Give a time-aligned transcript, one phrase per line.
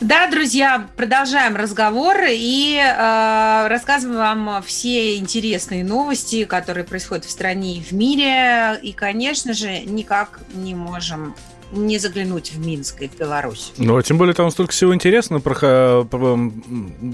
[0.00, 7.76] Да, друзья, продолжаем разговор и э, рассказываем вам все интересные новости, которые происходят в стране
[7.76, 8.80] и в мире.
[8.80, 11.34] И, конечно же, никак не можем
[11.72, 13.72] не заглянуть в Минск и в Беларусь.
[13.78, 15.40] Ну, а тем более там столько всего интересного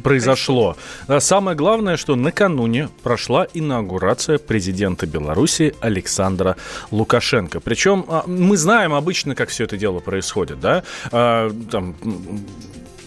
[0.03, 0.77] произошло.
[1.07, 6.57] А Самое главное, что накануне прошла инаугурация президента Беларуси Александра
[6.91, 7.61] Лукашенко.
[7.61, 10.83] Причем а, мы знаем обычно, как все это дело происходит, да?
[11.11, 11.95] Там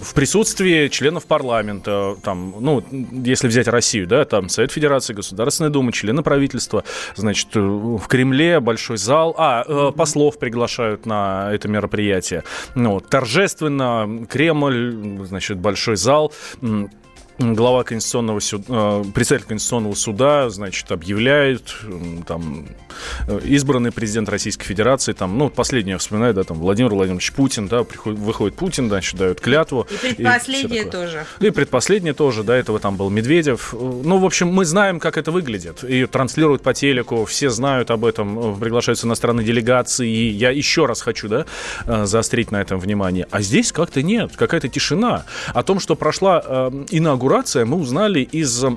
[0.01, 5.91] в присутствии членов парламента, там, ну, если взять Россию, да, там Совет Федерации, Государственная Дума,
[5.91, 6.83] члены правительства,
[7.15, 12.43] значит, в Кремле большой зал, а, э, послов приглашают на это мероприятие.
[12.75, 16.33] Ну, торжественно Кремль, значит, большой зал,
[17.39, 21.73] глава Конституционного суда, председатель Конституционного суда, значит, объявляет,
[22.27, 22.67] там,
[23.27, 27.83] э, избранный президент Российской Федерации, там, ну, последнее вспоминаю, да, там, Владимир Владимирович Путин, да,
[27.83, 29.87] приходит, выходит Путин, значит, дает клятву.
[29.89, 31.07] И предпоследнее такое.
[31.07, 31.25] тоже.
[31.39, 33.73] И предпоследнее тоже, до этого там был Медведев.
[33.73, 35.83] Ну, в общем, мы знаем, как это выглядит.
[35.83, 40.09] Ее транслируют по телеку, все знают об этом, э, приглашаются иностранные делегации.
[40.09, 41.45] И я еще раз хочу, да,
[41.85, 43.27] э, заострить на этом внимание.
[43.31, 45.25] А здесь как-то нет, какая-то тишина.
[45.53, 47.28] О том, что прошла э, инаугурация,
[47.65, 48.63] мы узнали из...
[48.63, 48.69] э,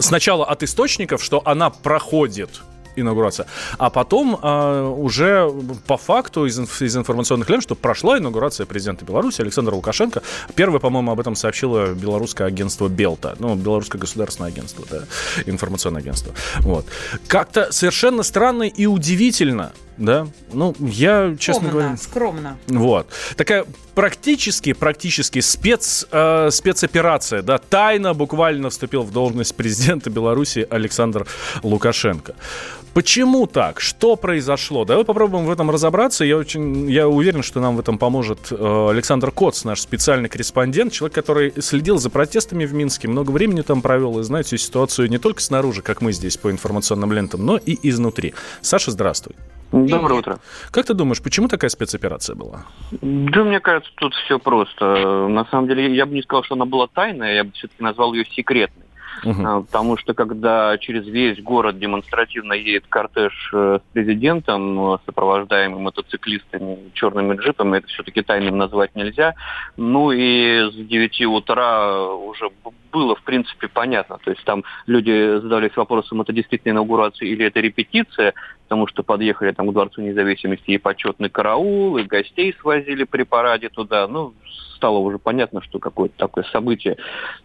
[0.00, 2.62] Сначала от источников, что она проходит
[3.00, 3.46] инаугурация.
[3.78, 5.50] А потом а, уже
[5.86, 10.22] по факту из, из информационных лент, что прошла инаугурация президента Беларуси Александра Лукашенко.
[10.54, 13.36] Первое, по-моему, об этом сообщило белорусское агентство Белта.
[13.38, 15.04] Ну, белорусское государственное агентство, да,
[15.46, 16.34] информационное агентство.
[16.60, 16.86] Вот.
[17.26, 20.28] Как-то совершенно странно и удивительно, да.
[20.52, 21.96] Ну, я, честно скромно, говоря...
[21.96, 22.58] скромно.
[22.68, 23.08] Вот.
[23.36, 23.64] Такая
[23.94, 31.26] практически, практически спец, э, спецоперация, да, тайно буквально вступил в должность президента Беларуси Александр
[31.62, 32.34] Лукашенко.
[32.94, 33.80] Почему так?
[33.80, 34.84] Что произошло?
[34.84, 36.24] Давай попробуем в этом разобраться.
[36.24, 40.92] Я, очень, я уверен, что нам в этом поможет э, Александр Коц, наш специальный корреспондент,
[40.92, 45.08] человек, который следил за протестами в Минске, много времени там провел и знает всю ситуацию
[45.08, 48.34] не только снаружи, как мы здесь по информационным лентам, но и изнутри.
[48.62, 49.36] Саша, здравствуй.
[49.70, 50.38] Доброе утро.
[50.70, 52.64] Как ты думаешь, почему такая спецоперация была?
[52.90, 55.28] Да, мне кажется, тут все просто.
[55.28, 58.14] На самом деле, я бы не сказал, что она была тайная, я бы все-таки назвал
[58.14, 58.87] ее секретной.
[59.24, 65.80] А, Потому что когда через весь город демонстративно едет кортеж э, с президентом, э, сопровождаемый
[65.80, 69.34] мотоциклистами, черными джипами, это все-таки тайным назвать нельзя.
[69.76, 72.50] Ну и с 9 утра уже
[72.92, 74.18] было, в принципе, понятно.
[74.24, 78.34] То есть там люди задавались вопросом, это действительно инаугурация или это репетиция,
[78.68, 83.70] потому что подъехали там к Дворцу независимости и почетный караул, и гостей свозили при параде
[83.70, 84.06] туда.
[84.06, 84.34] Ну,
[84.76, 86.98] стало уже понятно, что какое-то такое событие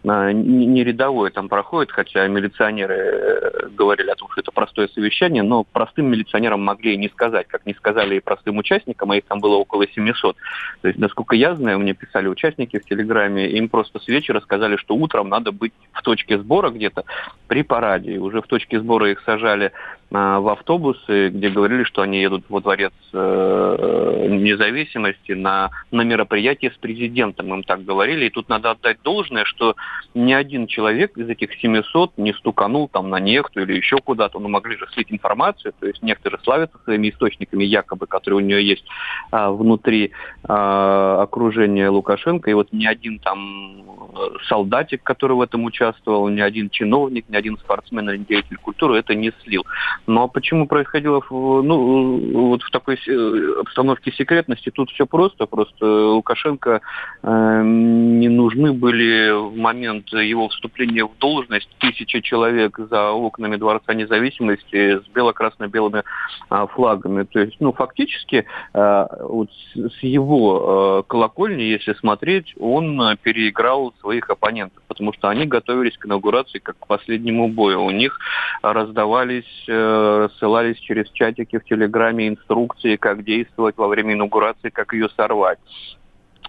[0.06, 5.42] а, не рядовое там проходит, хотя милиционеры э, говорили о том, что это простое совещание,
[5.42, 9.24] но простым милиционерам могли и не сказать, как не сказали и простым участникам, а их
[9.24, 10.36] там было около 700.
[10.82, 14.76] То есть, насколько я знаю, мне писали участники в Телеграме, им просто с вечера сказали,
[14.76, 17.04] что утром надо быть в точке сбора где-то
[17.48, 18.12] при параде.
[18.12, 19.72] И уже в точке сбора их сажали
[20.14, 26.76] в автобусы, где говорили, что они едут во дворец э, независимости на, на мероприятие с
[26.76, 28.26] президентом, им так говорили.
[28.26, 29.74] И тут надо отдать должное, что
[30.14, 34.38] ни один человек из этих 700 не стуканул там на нефть или еще куда-то.
[34.38, 38.64] Ну, могли же слить информацию, то есть некоторые славятся своими источниками якобы, которые у нее
[38.64, 38.84] есть
[39.32, 40.12] а, внутри
[40.44, 42.50] а, окружения Лукашенко.
[42.50, 47.36] И вот ни один там э, солдатик, который в этом участвовал, ни один чиновник, ни
[47.36, 49.64] один спортсмен или деятель культуры это не слил.
[50.06, 54.70] Ну а почему происходило в, ну, вот в такой э, обстановке секретности?
[54.70, 55.46] Тут все просто.
[55.46, 56.80] Просто Лукашенко
[57.22, 63.94] э, не нужны были в момент его вступления в должность тысячи человек за окнами Дворца
[63.94, 66.02] независимости с бело-красно-белыми
[66.50, 67.24] а, флагами.
[67.24, 68.44] То есть, ну, фактически,
[68.74, 75.12] э, вот с с его э, колокольни, если смотреть, он э, переиграл своих оппонентов, потому
[75.12, 77.82] что они готовились к инаугурации как к последнему бою.
[77.82, 78.18] У них
[78.62, 85.08] раздавались, э, рассылались через чатики в Телеграме инструкции, как действовать во время инаугурации, как ее
[85.16, 85.58] сорвать.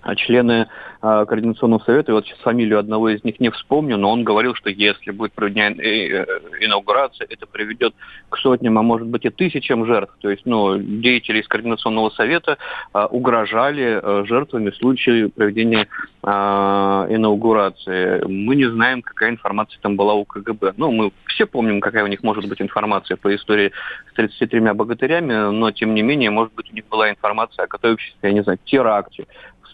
[0.05, 0.67] А члены
[1.01, 4.69] э, Координационного совета, вот сейчас фамилию одного из них не вспомню, но он говорил, что
[4.69, 6.25] если будет проведена э,
[6.61, 7.95] инаугурация, это приведет
[8.29, 10.13] к сотням, а может быть и тысячам жертв.
[10.21, 12.59] То есть ну, деятели из Координационного совета
[12.93, 15.87] э, угрожали э, жертвами в случае проведения
[16.21, 18.23] э, инаугурации.
[18.27, 20.75] Мы не знаем, какая информация там была у КГБ.
[20.77, 23.71] Ну, мы все помним, какая у них может быть информация по истории
[24.11, 28.17] с 33 богатырями, но тем не менее, может быть, у них была информация о готовящейся,
[28.21, 29.25] я не знаю, теракте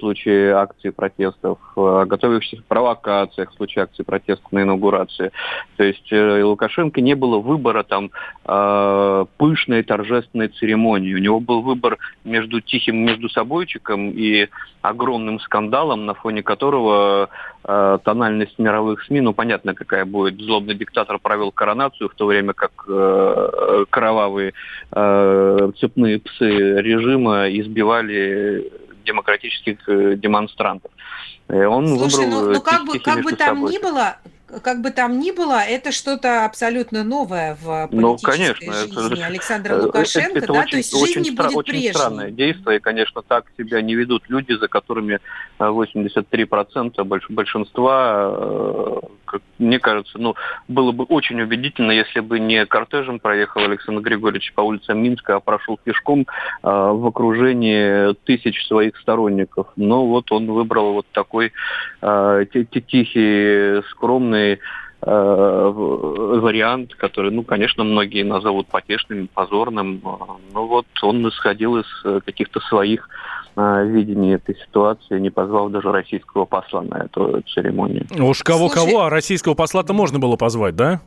[0.01, 5.31] случае акции протестов, о готовящихся провокациях в случае акции протестов на инаугурации.
[5.77, 8.11] То есть э, Лукашенко не было выбора там
[8.45, 11.13] э, пышной торжественной церемонии.
[11.13, 14.49] У него был выбор между тихим между собойчиком и
[14.81, 17.29] огромным скандалом, на фоне которого
[17.63, 20.39] э, тональность мировых СМИ, ну понятно, какая будет.
[20.41, 24.53] Злобный диктатор провел коронацию, в то время как э, кровавые
[24.91, 28.71] э, цепные псы режима избивали
[29.03, 30.91] демократических э, демонстрантов.
[31.47, 33.71] Э, он Слушай, выбрал ну, ну как бы, как бы там собой.
[33.73, 34.17] ни было,
[34.59, 39.25] как бы там ни было, это что-то абсолютно новое в политической ну, конечно, жизни это,
[39.25, 41.93] Александра э, Лукашенко, это, это да, очень, то есть жизнь очень, не будет очень прежней.
[41.93, 45.19] странное действие, и, конечно, так себя не ведут люди, за которыми
[45.59, 50.35] 83% больш, большинства, как мне кажется, ну,
[50.67, 55.39] было бы очень убедительно, если бы не кортежем проехал Александр Григорьевич по улицам Минска, а
[55.39, 56.25] прошел пешком
[56.63, 59.67] в окружении тысяч своих сторонников.
[59.75, 61.53] Но вот он выбрал вот такой
[62.01, 64.59] тихий, скромный единственный
[65.01, 65.71] э,
[66.39, 70.01] вариант, который, ну, конечно, многие назовут потешным, позорным,
[70.53, 73.09] но вот он исходил из э, каких-то своих
[73.55, 78.05] э, видений этой ситуации, не позвал даже российского посла на эту церемонию.
[78.19, 81.01] Уж кого-кого, а российского посла-то можно было позвать, да?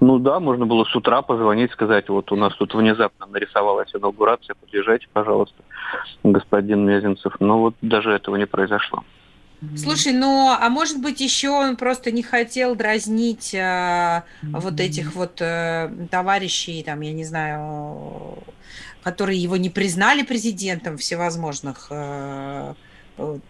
[0.00, 4.56] Ну да, можно было с утра позвонить, сказать, вот у нас тут внезапно нарисовалась инаугурация,
[4.60, 5.62] подъезжайте, пожалуйста,
[6.24, 7.34] господин Мезенцев.
[7.38, 9.04] Но вот даже этого не произошло.
[9.76, 15.40] Слушай, ну, а может быть, еще он просто не хотел дразнить э, вот этих вот
[15.40, 18.38] э, товарищей, там, я не знаю,
[19.02, 22.74] которые его не признали президентом всевозможных э,
[23.16, 23.40] там,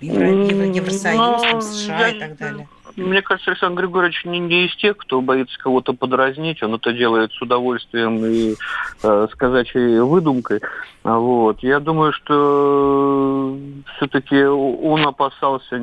[0.00, 2.68] Евро, Евро, Евросоюз, там, США и так далее.
[2.96, 6.62] Мне кажется, Александр Григорьевич не, не из тех, кто боится кого-то подразнить.
[6.62, 8.54] Он это делает с удовольствием и
[9.02, 10.60] э, с казачьей выдумкой.
[11.02, 11.62] Вот.
[11.62, 13.56] Я думаю, что
[13.96, 15.76] все-таки он опасался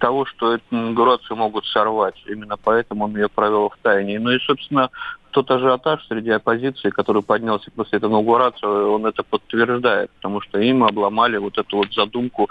[0.00, 2.22] того, что эту инаугурацию могут сорвать.
[2.26, 4.18] Именно поэтому он ее провел в тайне.
[4.18, 4.90] Ну и, собственно,
[5.36, 10.82] тот ажиотаж среди оппозиции, который поднялся после этой инаугурации, он это подтверждает, потому что им
[10.82, 12.48] обломали вот эту вот задумку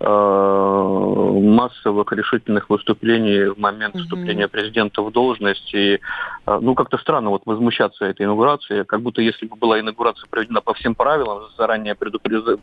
[0.00, 4.02] э, массовых решительных выступлений в момент mm-hmm.
[4.02, 5.72] вступления президента в должность.
[5.72, 10.28] И, э, ну, как-то странно вот возмущаться этой инаугурацией, как будто если бы была инаугурация
[10.28, 12.60] проведена по всем правилам, заранее предупрежд...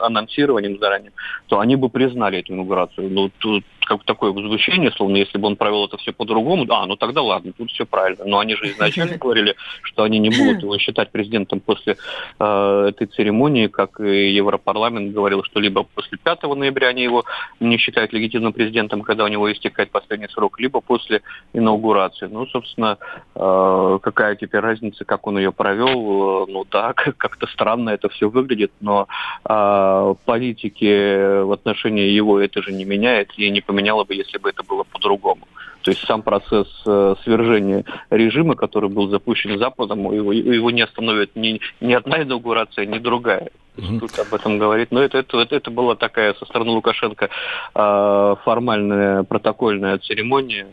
[0.00, 1.12] анонсированием заранее,
[1.48, 3.10] то они бы признали эту инаугурацию.
[3.10, 6.96] Ну, тут как такое возмущение, словно если бы он провел это все по-другому, а, ну
[6.96, 8.24] тогда ладно, тут все правильно.
[8.24, 11.96] Но они же изначально говорили, что они не будут его считать президентом после
[12.38, 17.24] э, этой церемонии, как и Европарламент говорил, что либо после 5 ноября они его
[17.60, 21.22] не считают легитимным президентом, когда у него истекает последний срок, либо после
[21.52, 22.26] инаугурации.
[22.26, 22.98] Ну, собственно,
[23.34, 26.44] э, какая теперь разница, как он ее провел?
[26.44, 29.06] Э, ну да, как-то странно это все выглядит, но
[29.48, 34.48] э, политики в отношении его это же не меняет и не поменяло бы, если бы
[34.48, 35.46] это было по-другому.
[35.82, 41.36] То есть сам процесс э, свержения режима, который был запущен Западом, его, его не остановит
[41.36, 43.50] ни, ни одна инаугурация, ни другая.
[43.76, 44.00] Mm-hmm.
[44.00, 44.90] Тут об этом говорит.
[44.90, 47.28] Но это, это, это была такая со стороны Лукашенко
[47.74, 50.66] э, формальная протокольная церемония,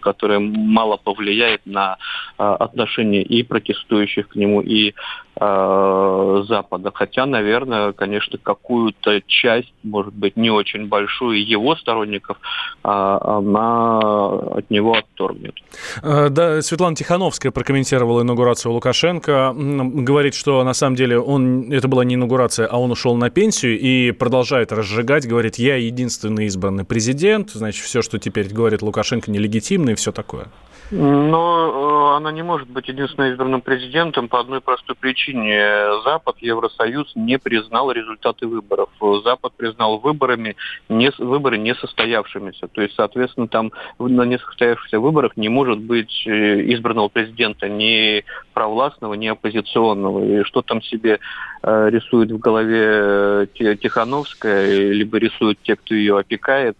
[0.00, 1.96] которая мало повлияет на
[2.38, 4.94] э, отношения и протестующих к нему, и
[5.40, 6.90] э, Запада.
[6.94, 12.38] Хотя, наверное, конечно, какую-то часть, может быть, не очень большую его сторонников,
[12.82, 15.54] э, она от него отторгнет.
[16.02, 19.54] Э, да, Светлана Тихановская прокомментировала инаугурацию Лукашенко.
[19.54, 23.78] Говорит, что на самом деле он, это была не инаугурация, а он ушел на пенсию
[23.78, 25.26] и продолжает разжигать.
[25.26, 27.50] Говорит, я единственный избранный президент.
[27.50, 30.48] Значит, все, что теперь говорит Лукашенко, нелегитимно и все такое.
[30.90, 36.02] Но э, она не может быть единственным избранным президентом по одной простой причине.
[36.04, 38.90] Запад, Евросоюз не признал результаты выборов.
[39.24, 40.56] Запад признал выборами
[40.88, 42.68] не, выборы несостоявшимися.
[42.68, 49.14] То есть, соответственно, там на несостоявшихся выборах не может быть э, избранного президента ни провластного,
[49.14, 50.24] ни оппозиционного.
[50.24, 51.18] И что там себе
[51.62, 56.76] э, рисует в голове Тихановская, либо рисуют те, кто ее опекает,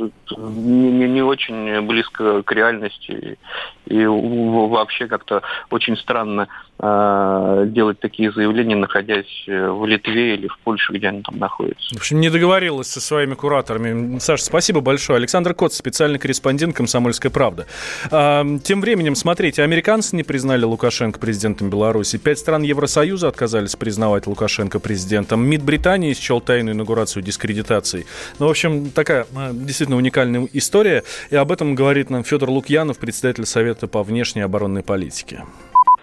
[0.00, 3.38] не, не, не очень близко к реальности.
[3.86, 10.92] И вообще как-то очень странно э, делать такие заявления, находясь в Литве или в Польше,
[10.92, 11.94] где они там находятся.
[11.94, 14.18] В общем, не договорилась со своими кураторами.
[14.18, 15.16] Саша, спасибо большое.
[15.16, 17.66] Александр Кот, специальный корреспондент «Комсомольской правды».
[18.10, 22.18] А, тем временем, смотрите, американцы не признали Лукашенко президентом Беларуси.
[22.18, 25.44] Пять стран Евросоюза отказались признавать Лукашенко президентом.
[25.46, 28.06] МИД Британии счел тайную инаугурацию дискредитацией.
[28.38, 29.52] Ну, в общем, такая а,
[29.90, 31.02] действительно уникальная история.
[31.30, 35.40] И об этом говорит нам Федор Лукьянов, председатель Совета по внешней оборонной политике.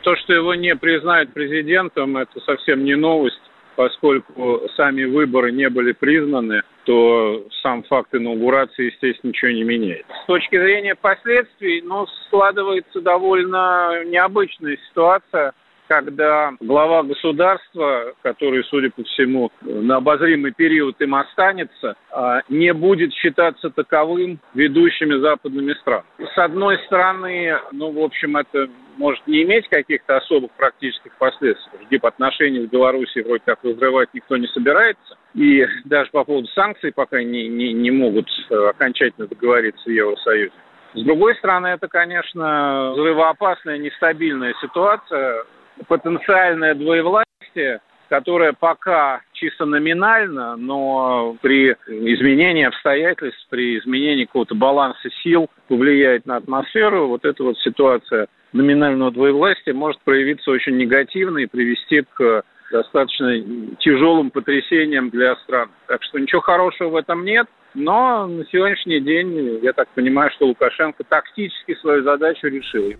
[0.03, 3.41] То, что его не признают президентом, это совсем не новость,
[3.75, 10.05] поскольку сами выборы не были признаны, то сам факт инаугурации, естественно, ничего не меняет.
[10.23, 15.53] С точки зрения последствий, ну, складывается довольно необычная ситуация–
[15.87, 23.13] когда глава государства, который, судя по всему, на обозримый период им останется, а, не будет
[23.13, 26.05] считаться таковым ведущими западными странами.
[26.33, 31.85] С одной стороны, ну, в общем, это может не иметь каких-то особых практических последствий.
[31.89, 35.17] Типа отношения с Белоруссией вроде как разрывать никто не собирается.
[35.35, 40.51] И даже по поводу санкций пока не, не, не могут э, окончательно договориться в Евросоюзе.
[40.93, 45.45] С другой стороны, это, конечно, взрывоопасная, нестабильная ситуация,
[45.87, 55.47] потенциальное двоевластие, которое пока чисто номинально, но при изменении обстоятельств, при изменении какого-то баланса сил
[55.67, 62.03] повлияет на атмосферу, вот эта вот ситуация номинального двоевластия может проявиться очень негативно и привести
[62.13, 63.41] к достаточно
[63.79, 65.69] тяжелым потрясениям для стран.
[65.87, 67.47] Так что ничего хорошего в этом нет.
[67.73, 72.93] Но на сегодняшний день, я так понимаю, что Лукашенко тактически свою задачу решил.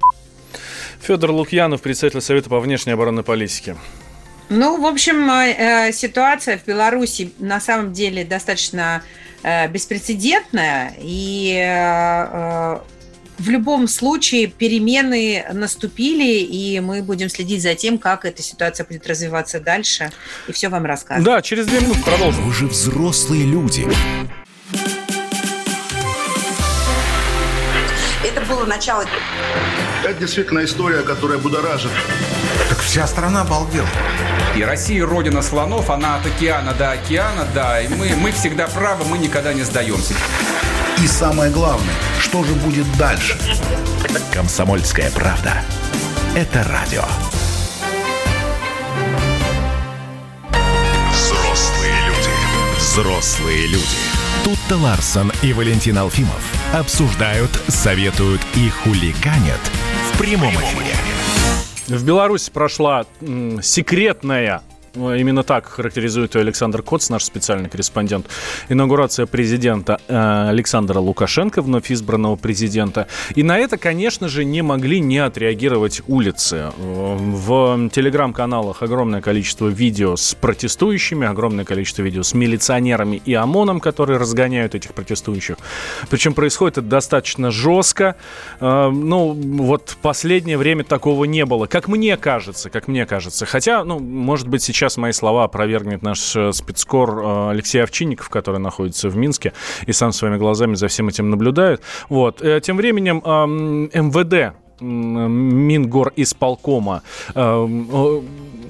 [1.02, 3.76] Федор Лукьянов, председатель Совета по внешней оборонной политике.
[4.50, 9.04] Ну, в общем, э, ситуация в Беларуси на самом деле достаточно
[9.44, 12.80] э, беспрецедентная, и э,
[13.38, 19.06] в любом случае перемены наступили, и мы будем следить за тем, как эта ситуация будет
[19.06, 20.12] развиваться дальше,
[20.48, 21.24] и все вам расскажем.
[21.24, 22.46] Да, через две минуты продолжим.
[22.46, 23.86] Вы же взрослые люди.
[28.24, 29.06] Это было начало
[30.04, 31.92] это действительно история, которая будоражит.
[32.70, 33.88] Так вся страна обалдела.
[34.56, 39.06] И Россия родина слонов, она от океана до океана, да, и мы, мы всегда правы,
[39.06, 40.14] мы никогда не сдаемся.
[41.04, 43.38] И самое главное, что же будет дальше?
[44.34, 45.64] Комсомольская правда.
[46.36, 47.04] Это радио.
[51.12, 52.30] Взрослые люди.
[52.78, 53.98] Взрослые люди.
[54.44, 56.42] Тут-то Ларсон и Валентин Алфимов
[56.74, 59.60] обсуждают, советуют и хулиганят–
[60.18, 60.96] прямом эфире.
[61.88, 63.06] В Беларуси прошла
[63.62, 68.28] секретная ну, именно так характеризует ее Александр Коц, наш специальный корреспондент.
[68.70, 73.08] Инаугурация президента э, Александра Лукашенко, вновь избранного президента.
[73.36, 76.72] И на это, конечно же, не могли не отреагировать улицы.
[76.78, 84.18] В телеграм-каналах огромное количество видео с протестующими, огромное количество видео с милиционерами и ОМОНом, которые
[84.18, 85.58] разгоняют этих протестующих.
[86.10, 88.16] Причем происходит это достаточно жестко.
[88.60, 91.68] Э, ну, вот последнее время такого не было.
[91.68, 93.46] Как мне кажется, как мне кажется.
[93.46, 98.30] Хотя, ну, может быть, сейчас сейчас мои слова опровергнет наш э, спецкор э, Алексей Овчинников,
[98.30, 99.54] который находится в Минске
[99.86, 101.82] и сам своими глазами за всем этим наблюдает.
[102.10, 102.42] Вот.
[102.42, 107.04] Э, тем временем МВД Мингор исполкома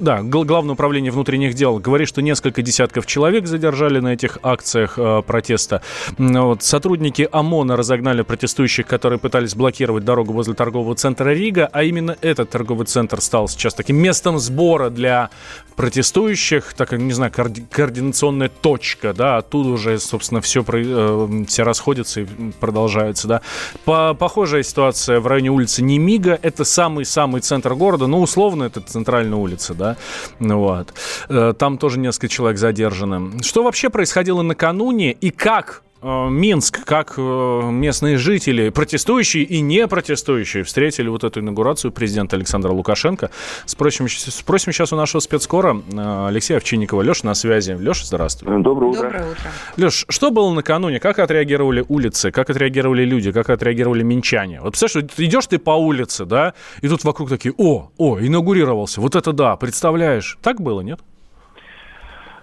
[0.00, 5.22] да, Главное управление внутренних дел говорит, что несколько десятков человек задержали на этих акциях э,
[5.26, 5.82] протеста.
[6.16, 6.62] Вот.
[6.62, 12.50] Сотрудники ОМОНа разогнали протестующих, которые пытались блокировать дорогу возле торгового центра Рига, а именно этот
[12.50, 15.30] торговый центр стал сейчас таким местом сбора для
[15.76, 22.20] протестующих, так, не знаю, коорди- координационная точка, да, оттуда уже, собственно, все, э, все расходятся
[22.20, 22.26] и
[22.60, 23.42] продолжаются, да.
[23.84, 29.38] По похожая ситуация в районе улицы Немига, это самый-самый центр города, ну, условно, это центральная
[29.38, 29.96] улица, да,
[30.38, 30.94] вот.
[31.28, 33.42] Э, там тоже несколько человек задержаны.
[33.42, 40.62] Что вообще происходило накануне и как Минск, как э, местные жители, протестующие и не протестующие,
[40.62, 43.30] встретили вот эту инаугурацию президента Александра Лукашенко.
[43.66, 47.02] Спросим, спросим сейчас у нашего спецкора э, Алексея Овчинникова.
[47.02, 47.72] Леша на связи.
[47.72, 48.62] Леша, здравствуй.
[48.62, 49.02] Доброе утро.
[49.02, 49.50] Доброе утро.
[49.76, 51.00] Леш, что было накануне?
[51.00, 52.30] Как отреагировали улицы?
[52.30, 53.32] Как отреагировали люди?
[53.32, 54.60] Как отреагировали минчане?
[54.60, 59.00] Вот представляешь, идешь ты по улице, да, и тут вокруг такие, о, о, инаугурировался.
[59.00, 60.38] Вот это да, представляешь.
[60.42, 61.00] Так было, нет?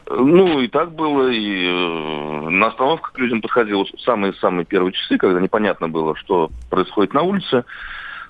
[0.07, 5.41] Ну, и так было, и э, на остановках к людям подходило самые-самые первые часы, когда
[5.41, 7.65] непонятно было, что происходит на улице.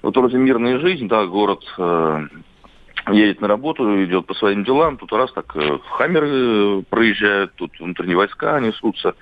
[0.01, 2.27] Вот вроде мирная жизнь, да, город э,
[3.12, 8.17] едет на работу, идет по своим делам, тут раз так э, хаммеры проезжают, тут внутренние
[8.17, 9.15] войска несутся.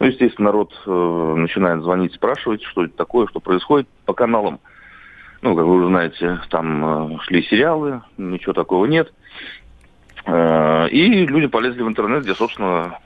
[0.00, 4.58] Ну, естественно, народ э, начинает звонить, спрашивать, что это такое, что происходит по каналам.
[5.42, 9.12] Ну, как вы уже знаете, там э, шли сериалы, ничего такого нет.
[9.12, 9.23] Э,
[10.26, 12.98] и люди полезли в интернет, где, собственно,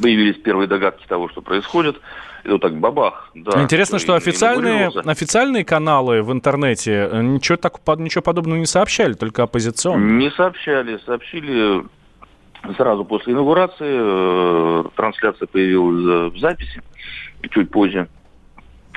[0.00, 2.00] появились первые догадки того, что происходит.
[2.44, 3.30] И вот так бабах.
[3.34, 9.14] Да, Интересно, что официальные, официальные каналы в интернете э, ничего, так, ничего подобного не сообщали,
[9.14, 10.16] только оппозиционные.
[10.16, 11.00] Не сообщали.
[11.04, 11.84] Сообщили
[12.76, 13.88] сразу после инаугурации.
[13.88, 16.82] Э, трансляция появилась в записи
[17.50, 18.08] чуть позже.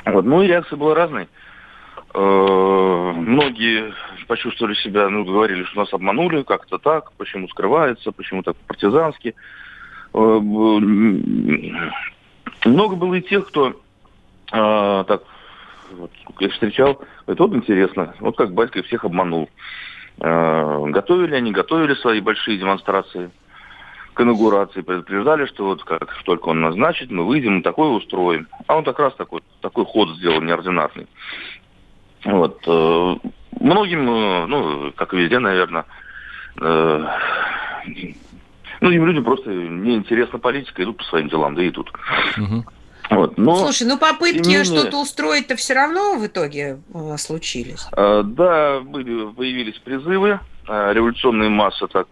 [0.04, 0.24] Вот.
[0.24, 1.26] Ну и реакция была разной.
[2.12, 3.94] Э, многие
[4.26, 9.34] почувствовали себя, ну, говорили, что нас обманули, как-то так, почему скрывается, почему так партизански.
[10.14, 10.18] Э,
[12.64, 15.22] много было и тех, кто э, так
[15.92, 19.48] вот, я встречал, это вот интересно, вот как батька всех обманул.
[20.18, 23.30] Готовили они, готовили свои большие демонстрации
[24.12, 28.46] к инаугурации, предупреждали, что вот как только он назначит, мы выйдем и такое устроим.
[28.66, 31.06] А он как раз такой, такой ход сделал неординарный.
[32.24, 32.62] Вот.
[32.66, 33.16] Э,
[33.60, 35.84] многим, э, ну, как и везде, наверное,
[36.60, 37.06] э,
[38.80, 41.90] многим людям просто неинтересна политика, идут по своим делам, да и тут.
[42.36, 42.64] Угу.
[43.10, 44.64] Вот, но, Слушай, ну попытки менее...
[44.64, 46.78] что-то устроить-то все равно в итоге
[47.16, 47.84] случились.
[47.92, 50.38] да, были, появились призывы.
[50.68, 52.06] революционные массы так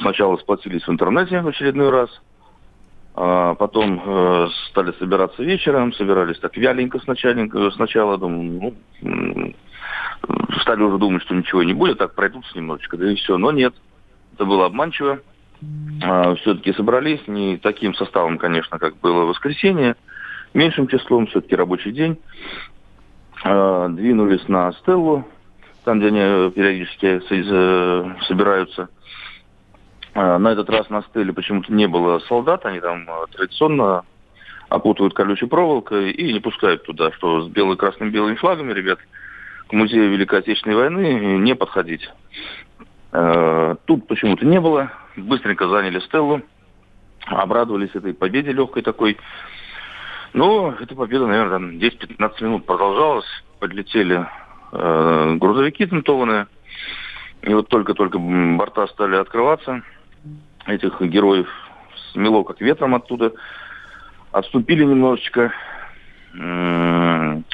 [0.00, 2.08] сначала сплотились в интернете в очередной раз.
[3.20, 9.54] А потом э, стали собираться вечером, собирались так вяленько сначала, сначала думаю, ну,
[10.60, 13.36] стали уже думать, что ничего не будет, так пройдутся немножечко, да и все.
[13.36, 13.74] Но нет,
[14.34, 15.18] это было обманчиво.
[16.00, 19.96] А, все-таки собрались, не таким составом, конечно, как было в воскресенье,
[20.54, 22.18] меньшим числом, все-таки рабочий день.
[23.42, 25.26] А, двинулись на Стеллу,
[25.82, 28.90] там, где они периодически э, собираются.
[30.20, 34.02] А, на этот раз на стеле почему-то не было солдат, они там а, традиционно
[34.68, 38.98] опутывают колючей проволокой и не пускают туда, что с бело-красными белыми флагами, ребят,
[39.68, 42.10] к музею Великой Отечественной войны не подходить.
[43.12, 44.90] А, тут почему-то не было.
[45.16, 46.42] Быстренько заняли стеллу,
[47.26, 49.18] обрадовались этой победе легкой такой.
[50.32, 53.26] Но эта победа, наверное, 10-15 минут продолжалась.
[53.60, 54.26] Подлетели
[54.72, 56.48] грузовики тентованные.
[57.42, 59.82] И вот только-только борта стали открываться–
[60.68, 61.48] этих героев
[62.12, 63.32] смело как ветром оттуда.
[64.32, 65.52] Отступили немножечко.
[66.32, 67.44] Ну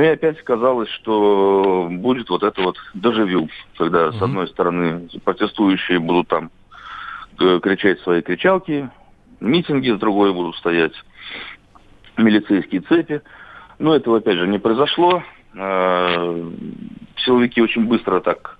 [0.00, 4.18] и опять казалось, что будет вот это вот доживю, когда mm-hmm.
[4.18, 6.50] с одной стороны протестующие будут там
[7.40, 8.90] э, кричать свои кричалки,
[9.40, 10.92] митинги, с другой будут стоять
[12.18, 13.22] милицейские цепи.
[13.78, 15.22] Но этого опять же не произошло.
[15.56, 16.50] А,
[17.16, 18.59] силовики очень быстро так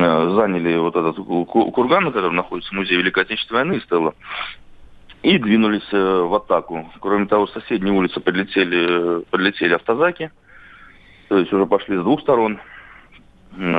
[0.00, 4.14] заняли вот этот курган, на котором находится музей Великой Отечественной войны, Стелла,
[5.22, 6.90] и двинулись э, в атаку.
[7.00, 10.30] Кроме того, с соседней улицы подлетели, подлетели автозаки,
[11.28, 12.60] то есть уже пошли с двух сторон.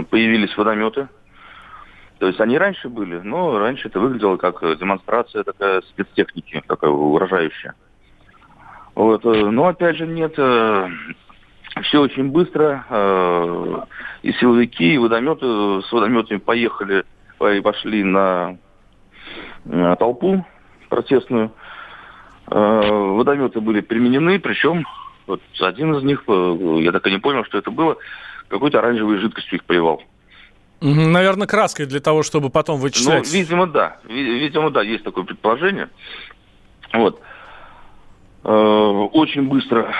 [0.10, 1.08] Появились водометы.
[2.18, 7.76] То есть они раньше были, но раньше это выглядело как демонстрация такая спецтехники, такая угрожающая.
[8.96, 9.26] Вот.
[9.26, 10.38] Э, но опять же нет
[11.84, 12.86] все очень быстро.
[12.90, 13.82] Э,
[14.22, 17.06] и силовики, и водометы с водометами поехали
[17.40, 18.58] и пошли на
[19.98, 20.46] толпу
[20.90, 21.52] протестную.
[22.52, 24.86] Э, водометы были применены, причем
[25.28, 27.98] вот один из них, э, я так и не понял, что это было,
[28.48, 30.02] какой-то оранжевой жидкостью их поливал.
[30.82, 33.26] Наверное, краской для того, чтобы потом вычислять.
[33.26, 33.98] Ну, видимо, да.
[34.06, 35.90] Видимо, да, есть такое предположение.
[36.94, 37.22] Вот.
[38.44, 39.94] Очень быстро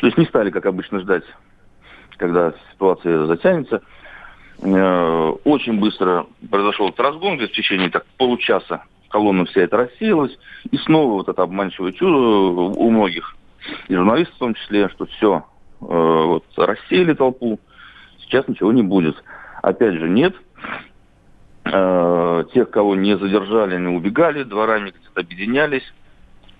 [0.00, 1.24] то есть не стали, как обычно, ждать,
[2.16, 3.82] когда ситуация затянется.
[4.62, 10.36] Э, очень быстро произошел этот разгон, в течение так, получаса колонна вся это рассеялась.
[10.70, 13.36] И снова вот это обманчивое чудо у многих,
[13.88, 15.44] и журналистов в том числе, что все,
[15.80, 17.58] э, вот рассеяли толпу,
[18.20, 19.22] сейчас ничего не будет.
[19.62, 20.34] Опять же, нет.
[21.64, 25.84] Э, тех, кого не задержали, они убегали дворами, где-то объединялись.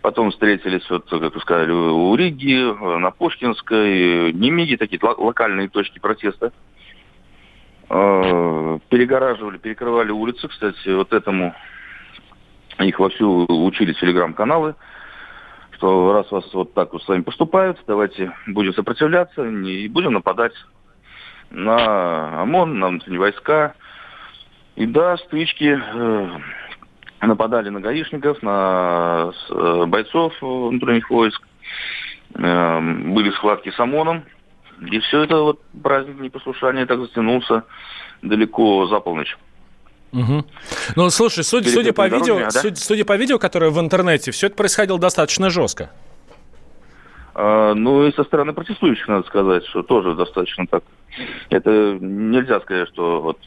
[0.03, 2.57] Потом встретились, вот, как вы сказали, у Риги,
[2.99, 6.53] на Пушкинской, Немиги, такие локальные точки протеста.
[7.91, 10.49] Э, перегораживали, перекрывали улицы.
[10.49, 11.55] Кстати, вот этому
[12.79, 14.75] их вовсю учили телеграм-каналы,
[15.73, 20.55] что раз вас вот так вот с вами поступают, давайте будем сопротивляться и будем нападать
[21.51, 23.75] на ОМОН, на войска.
[24.77, 26.29] И да, стычки э,
[27.27, 31.43] нападали на гаишников, на э, бойцов внутренних войск,
[32.35, 34.25] эм, были схватки с ОМОНом,
[34.91, 37.65] и все это вот праздник непослушания так затянулся
[38.23, 39.37] далеко за полночь.
[40.13, 40.45] Угу.
[40.97, 42.51] Ну, слушай, судя, судя, по видео, да?
[42.51, 45.91] судя, судя по видео, которое в интернете, все это происходило достаточно жестко.
[47.35, 50.83] А, ну и со стороны протестующих надо сказать, что тоже достаточно так.
[51.49, 53.39] Это нельзя сказать, что вот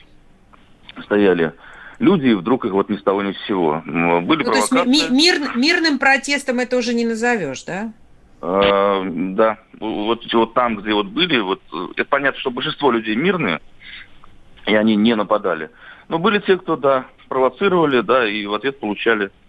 [1.03, 1.53] стояли
[1.99, 3.81] люди, и вдруг их вот ни с того ни с сего.
[3.85, 4.69] Были ну, провокации.
[4.69, 7.91] То есть ми- мир, мирным протестом это уже не назовешь, да?
[8.41, 9.57] А, да.
[9.79, 11.61] Вот, вот там, где вот были, вот
[11.95, 13.61] это понятно, что большинство людей мирные,
[14.65, 15.69] и они не нападали.
[16.09, 19.42] Но были те, кто, да, провоцировали, да, и в ответ получали Э,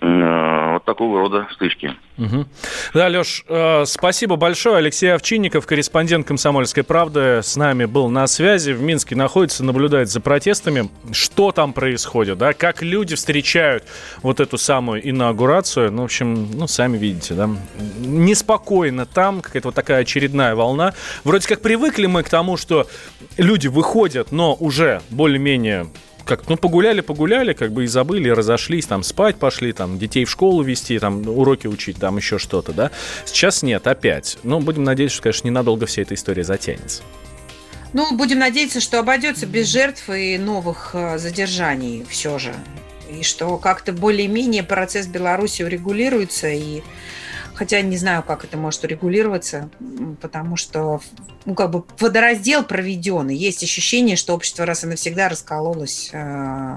[0.00, 1.94] вот такого рода стычки.
[2.18, 2.46] Угу.
[2.94, 4.76] Да, Леш, э, спасибо большое.
[4.76, 8.72] Алексей Овчинников, корреспондент «Комсомольской правды», с нами был на связи.
[8.72, 10.88] В Минске находится, наблюдает за протестами.
[11.12, 12.52] Что там происходит, да?
[12.52, 13.84] Как люди встречают
[14.22, 15.92] вот эту самую инаугурацию.
[15.92, 17.50] Ну, в общем, ну, сами видите, да?
[17.98, 20.94] Неспокойно там, какая-то вот такая очередная волна.
[21.24, 22.86] Вроде как привыкли мы к тому, что
[23.36, 25.86] люди выходят, но уже более-менее
[26.26, 30.30] как, ну, погуляли, погуляли, как бы и забыли, разошлись, там, спать пошли, там, детей в
[30.30, 32.90] школу вести, там, уроки учить, там, еще что-то, да.
[33.24, 34.38] Сейчас нет, опять.
[34.42, 37.02] Ну, будем надеяться, что, конечно, ненадолго вся эта история затянется.
[37.92, 42.52] Ну, будем надеяться, что обойдется без жертв и новых э, задержаний все же.
[43.08, 46.82] И что как-то более-менее процесс Беларуси урегулируется, и
[47.56, 49.70] хотя не знаю, как это может урегулироваться,
[50.20, 51.00] потому что
[51.46, 56.76] ну, как бы водораздел проведен, и есть ощущение, что общество раз и навсегда раскололось, э,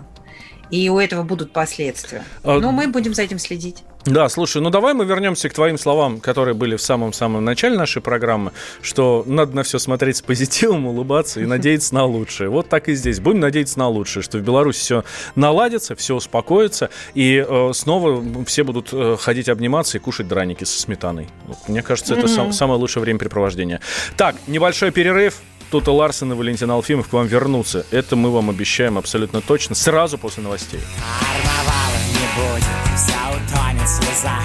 [0.71, 2.23] и у этого будут последствия.
[2.43, 2.59] А...
[2.59, 3.83] Но мы будем за этим следить.
[4.05, 8.01] Да, слушай, ну давай мы вернемся к твоим словам, которые были в самом-самом начале нашей
[8.01, 12.49] программы, что надо на все смотреть с позитивом, улыбаться и надеяться на лучшее.
[12.49, 13.19] Вот так и здесь.
[13.19, 15.03] Будем надеяться на лучшее, что в Беларуси все
[15.35, 20.79] наладится, все успокоится, и э, снова все будут э, ходить обниматься и кушать драники со
[20.79, 21.27] сметаной.
[21.47, 23.81] Вот, мне кажется, это сам, самое лучшее времяпрепровождение.
[24.15, 25.35] Так, небольшой перерыв.
[25.71, 27.85] Тут и Ларсен и Валентин Алфимов к вам вернутся.
[27.91, 30.79] Это мы вам обещаем абсолютно точно, сразу после новостей.
[30.79, 31.98] Не
[32.39, 32.63] будет,
[32.95, 34.43] вся утонет в слезах.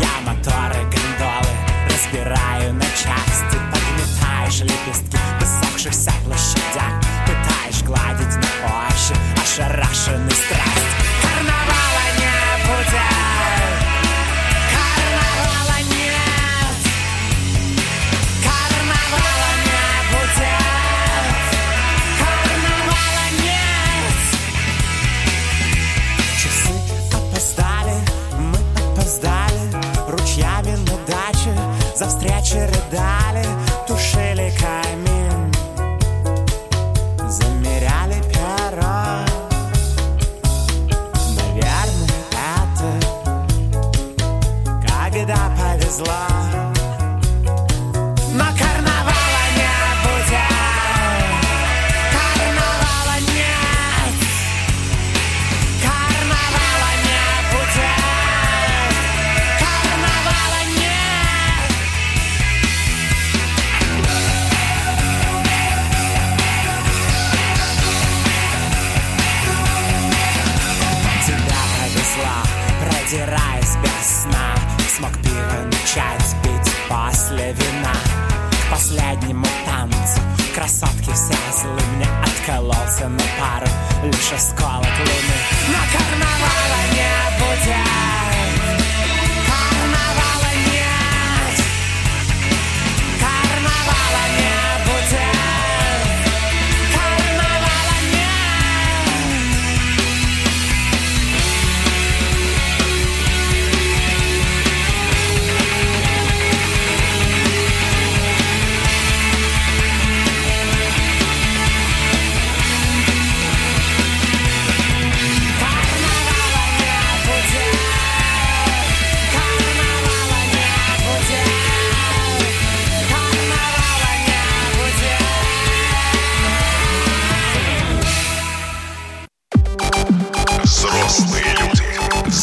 [0.00, 1.52] Я моторы, гондолы
[1.88, 3.56] разбираю на части.
[3.72, 7.00] Подметаешь лепестки в высохшихся площадях.
[7.26, 10.75] Пытаешь гладить на ощупь ошарашенный страсть.
[32.54, 33.44] Рыдали,
[33.86, 35.52] тушили камин,
[37.28, 39.24] замеряли перо.
[41.34, 42.08] Наверное,
[42.44, 42.90] это
[44.86, 46.35] когда повезло.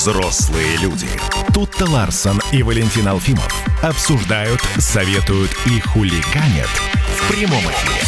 [0.03, 1.07] Взрослые люди.
[1.53, 3.49] Тут-то Ларсон и Валентин Алфимов
[3.81, 8.01] обсуждают, советуют и хулиганят в прямом эфире.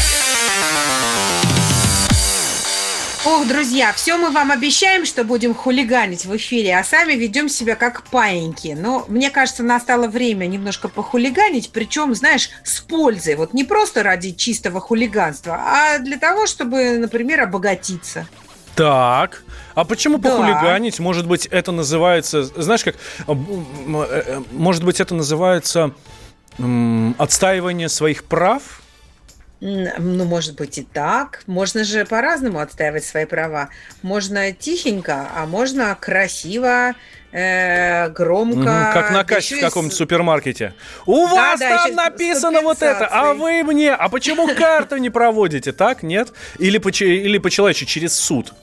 [3.24, 7.76] Ох, друзья, все мы вам обещаем, что будем хулиганить в эфире, а сами ведем себя
[7.76, 8.76] как паиньки.
[8.78, 13.36] Но мне кажется, настало время немножко похулиганить, причем, знаешь, с пользой.
[13.36, 18.28] Вот не просто ради чистого хулиганства, а для того, чтобы, например, обогатиться.
[18.76, 19.44] Так,
[19.76, 20.30] а почему да.
[20.30, 21.00] похулиганить?
[21.00, 22.96] Может быть, это называется, знаешь как,
[23.28, 25.92] э, может быть, это называется
[27.18, 28.82] отстаивание своих прав?
[29.62, 31.44] Ну, может быть и так.
[31.48, 33.70] Можно же по-разному отстаивать свои права.
[34.02, 36.94] Можно тихенько, а можно красиво,
[37.32, 38.92] э, громко.
[38.94, 40.74] Как на кассе в каком-нибудь супермаркете.
[41.06, 43.94] У да, вас да, там написано вот это, а вы мне.
[43.94, 45.72] А почему карту не проводите?
[45.72, 46.32] Так, нет?
[46.60, 48.54] Или по-человечески через суд?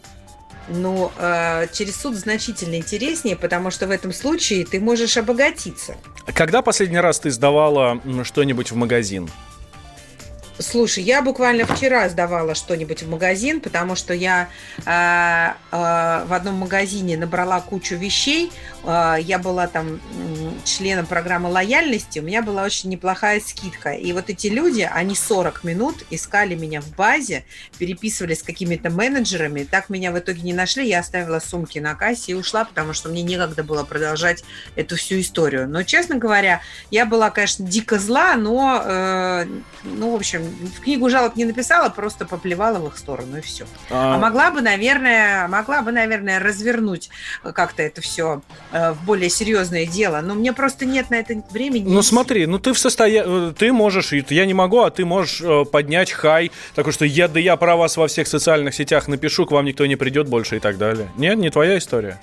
[0.75, 5.97] Ну, э, через суд значительно интереснее, потому что в этом случае ты можешь обогатиться.
[6.35, 9.29] Когда последний раз ты сдавала что-нибудь в магазин?
[10.59, 16.57] Слушай, я буквально вчера сдавала что-нибудь в магазин, потому что я э, э, в одном
[16.57, 18.53] магазине набрала кучу вещей.
[18.85, 19.99] Э, я была там
[20.65, 23.93] членом программы лояльности, у меня была очень неплохая скидка.
[23.93, 27.45] И вот эти люди, они 40 минут искали меня в базе,
[27.79, 29.65] переписывались с какими-то менеджерами.
[29.65, 30.87] Так меня в итоге не нашли.
[30.87, 34.45] Я оставила сумки на кассе и ушла, потому что мне некогда было продолжать
[34.77, 35.67] эту всю историю.
[35.67, 36.61] Но, честно говоря,
[36.91, 39.47] я была, конечно, дико зла, но, э,
[39.85, 43.65] ну, в общем, в книгу жалоб не написала, просто поплевала в их сторону и все.
[43.91, 47.11] А, а могла бы, наверное, могла бы, наверное, развернуть
[47.55, 50.21] как-то это все э, в более серьезное дело.
[50.21, 51.89] Но мне просто нет на это времени.
[51.89, 55.41] Ну смотри, ну ты в состоянии, э, ты можешь, я не могу, а ты можешь
[55.41, 59.47] э, поднять хай, такой что я да я про вас во всех социальных сетях напишу,
[59.47, 61.09] к вам никто не придет больше и так далее.
[61.17, 62.21] Нет, не твоя история.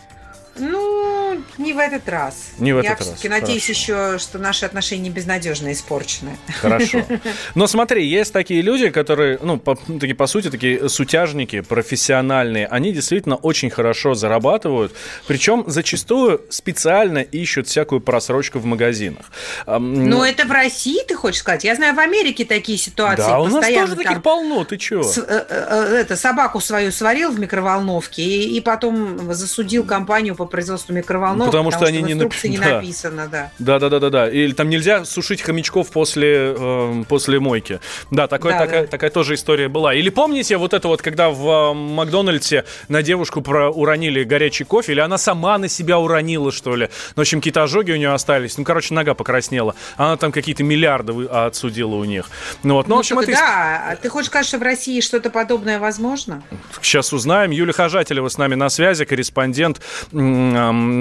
[0.57, 1.08] Ну,
[1.57, 2.51] не в этот раз.
[2.57, 3.05] Не в этот Я раз.
[3.05, 6.37] все-таки надеюсь еще, что наши отношения безнадежно испорчены.
[6.61, 7.03] Хорошо.
[7.55, 12.67] Но смотри, есть такие люди, которые, ну, по, такие, по сути, такие сутяжники, профессиональные.
[12.67, 14.93] Они действительно очень хорошо зарабатывают.
[15.27, 19.25] Причем зачастую специально ищут всякую просрочку в магазинах.
[19.67, 21.63] Ну, это в России, ты хочешь сказать?
[21.63, 23.23] Я знаю, в Америке такие ситуации.
[23.23, 24.63] Да, у нас тоже таких полно.
[24.63, 25.03] Ты чего?
[25.03, 30.45] С, э, э, это, собаку свою сварил в микроволновке и, и потом засудил компанию по
[30.45, 32.49] производству микроволновок, потому, потому что, они не, напи...
[32.49, 32.75] не да.
[32.75, 33.51] написано, да.
[33.59, 34.29] Да, да, да, да, да.
[34.29, 37.79] Или там нельзя сушить хомячков после, э, после мойки.
[38.11, 38.87] Да, такое, да, такая, да.
[38.87, 39.93] такая тоже история была.
[39.93, 44.93] Или помните вот это вот, когда в э, Макдональдсе на девушку про уронили горячий кофе,
[44.93, 46.89] или она сама на себя уронила, что ли?
[47.15, 48.57] Ну, в общем, какие-то ожоги у нее остались.
[48.57, 49.75] Ну, короче, нога покраснела.
[49.97, 52.29] Она там какие-то миллиарды отсудила у них.
[52.63, 52.87] Ну, вот.
[52.87, 53.31] ну, ну в общем, это...
[53.31, 56.43] Да, а ты хочешь сказать, что в России что-то подобное возможно?
[56.81, 57.51] Сейчас узнаем.
[57.51, 59.81] Юлия Хожателева с нами на связи, корреспондент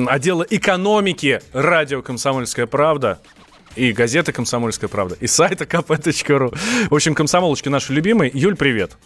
[0.09, 3.21] отдела экономики радио «Комсомольская правда»
[3.77, 6.57] и газеты «Комсомольская правда», и сайта kp.ru.
[6.91, 8.31] В общем, комсомолочки наши любимые.
[8.35, 8.97] Юль, привет.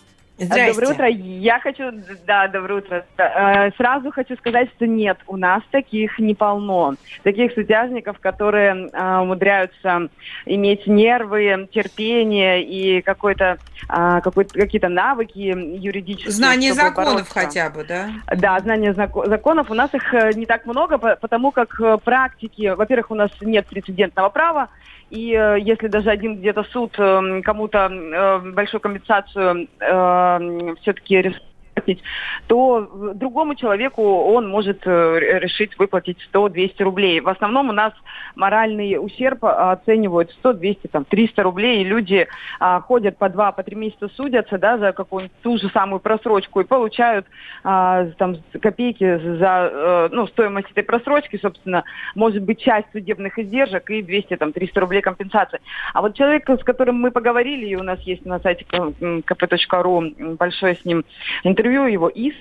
[0.45, 0.73] Здрасте.
[0.73, 1.09] Доброе утро.
[1.09, 1.93] Я хочу,
[2.27, 3.05] да, доброе утро.
[3.17, 6.95] Э, сразу хочу сказать, что нет, у нас таких не полно.
[7.23, 10.09] Таких сутяжников, которые э, умудряются
[10.47, 16.33] иметь нервы, терпение и какой-то, э, какой какие-то навыки юридические.
[16.33, 17.33] Знание законов бороться.
[17.33, 18.11] хотя бы, да?
[18.37, 19.71] Да, знание законов.
[19.71, 24.69] У нас их не так много, потому как практики, во-первых, у нас нет прецедентного права,
[25.13, 31.35] и э, если даже один где-то суд э, кому-то э, большую компенсацию э, все-таки
[31.83, 32.03] выплатить,
[32.47, 37.21] то другому человеку он может э, решить выплатить 100-200 рублей.
[37.21, 37.93] В основном у нас
[38.35, 42.27] моральный ущерб оценивают 100, 200, там, 300 рублей, и люди
[42.61, 46.61] а, ходят по 2, по 3 месяца судятся, да, за какую-нибудь ту же самую просрочку
[46.61, 47.27] и получают
[47.65, 53.91] а, там копейки за, а, ну, стоимость этой просрочки, собственно, может быть часть судебных издержек
[53.91, 55.61] и 200, там, 300 рублей компенсации.
[55.95, 60.77] А вот человек, с которым мы поговорили, и у нас есть на сайте kp.ru большое
[60.77, 61.05] с ним
[61.45, 62.35] интервью, интервью его из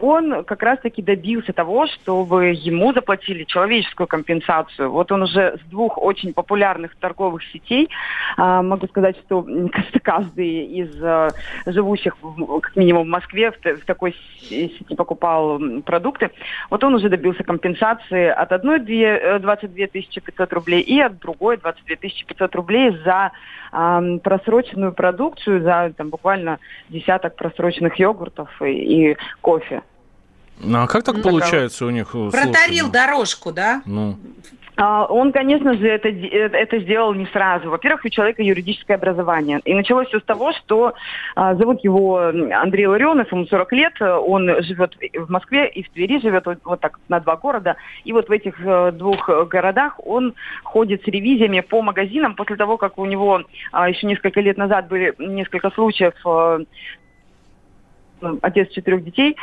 [0.00, 4.90] он как раз-таки добился того, чтобы ему заплатили человеческую компенсацию.
[4.90, 7.88] Вот он уже с двух очень популярных торговых сетей,
[8.36, 9.46] а, могу сказать, что
[10.02, 11.28] каждый из а,
[11.66, 12.16] живущих,
[12.62, 16.30] как минимум в Москве, в, в такой сети покупал продукты,
[16.70, 22.54] вот он уже добился компенсации от одной 22 500 рублей и от другой 22 500
[22.54, 23.32] рублей за
[23.72, 26.58] а, просроченную продукцию, за там, буквально
[26.88, 29.82] десяток просроченных йогуртов и, и кофе.
[30.62, 32.10] Ну, а как так ну, получается у них?
[32.10, 33.82] Протарил ну, дорожку, да?
[33.86, 34.18] Ну.
[34.76, 37.68] А, он, конечно же, это, это сделал не сразу.
[37.68, 39.60] Во-первых, у человека юридическое образование.
[39.66, 40.94] И началось все с того, что
[41.36, 46.18] а, зовут его Андрей Ларионов, ему 40 лет, он живет в Москве и в Твери
[46.20, 47.76] живет вот, вот так на два города.
[48.04, 52.78] И вот в этих э, двух городах он ходит с ревизиями по магазинам после того,
[52.78, 53.42] как у него
[53.72, 56.64] а, еще несколько лет назад были несколько случаев э,
[58.22, 59.36] ну, отец четырех детей,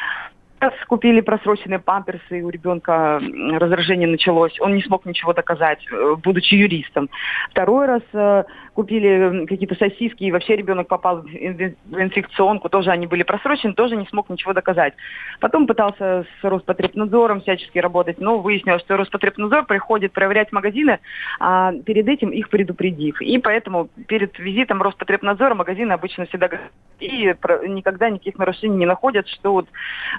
[0.88, 3.22] купили просроченные памперсы, и у ребенка
[3.60, 4.60] раздражение началось.
[4.60, 7.10] Он не смог ничего доказать, э, будучи юристом.
[7.52, 8.44] Второй раз э,
[8.78, 14.06] купили какие-то сосиски, и вообще ребенок попал в инфекционку, тоже они были просрочены, тоже не
[14.06, 14.94] смог ничего доказать.
[15.40, 21.00] Потом пытался с Роспотребнадзором всячески работать, но выяснилось, что Роспотребнадзор приходит проверять магазины,
[21.40, 23.20] а перед этим их предупредив.
[23.20, 26.48] И поэтому перед визитом Роспотребнадзора магазины обычно всегда
[27.00, 27.36] и
[27.68, 29.68] никогда никаких нарушений не находят, что вот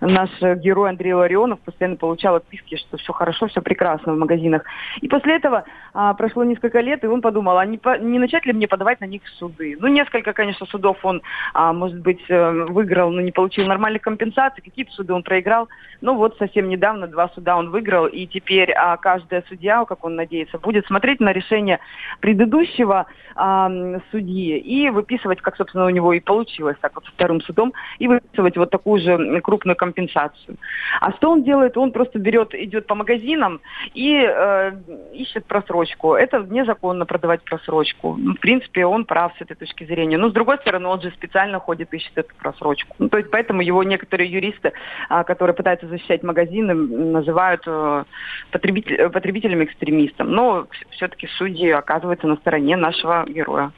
[0.01, 4.65] наш герой Андрей Ларионов постоянно получал отписки, что все хорошо, все прекрасно в магазинах.
[5.01, 8.47] И после этого а, прошло несколько лет, и он подумал, а не, по, не начать
[8.49, 9.77] ли мне подавать на них суды?
[9.79, 11.23] Ну, несколько, конечно, судов он,
[11.55, 15.69] а, может быть, э, выиграл, но не получил нормальных компенсаций, какие-то суды он проиграл.
[16.01, 20.17] Ну, вот совсем недавно два суда он выиграл, и теперь а, каждая судья, как он
[20.17, 21.79] надеется, будет смотреть на решение
[22.21, 23.71] предыдущего а,
[24.11, 28.57] судьи и выписывать, как, собственно, у него и получилось, так вот, вторым судом, и выписывать
[28.57, 30.57] вот такую же крупную компенсацию.
[31.01, 31.77] А что он делает?
[31.77, 33.61] Он просто берет, идет по магазинам
[33.95, 34.73] и э,
[35.13, 36.15] ищет просрочку.
[36.15, 38.19] Это незаконно продавать просрочку.
[38.39, 40.17] В принципе, он прав с этой точки зрения.
[40.17, 42.95] Но, с другой стороны, он же специально ходит, ищет эту просрочку.
[42.99, 44.73] Ну, то есть, поэтому его некоторые юристы,
[45.09, 48.05] а, которые пытаются защищать магазины, называют э,
[48.53, 50.31] потребитель, потребителем-экстремистом.
[50.31, 53.73] Но все-таки судьи оказываются на стороне нашего героя.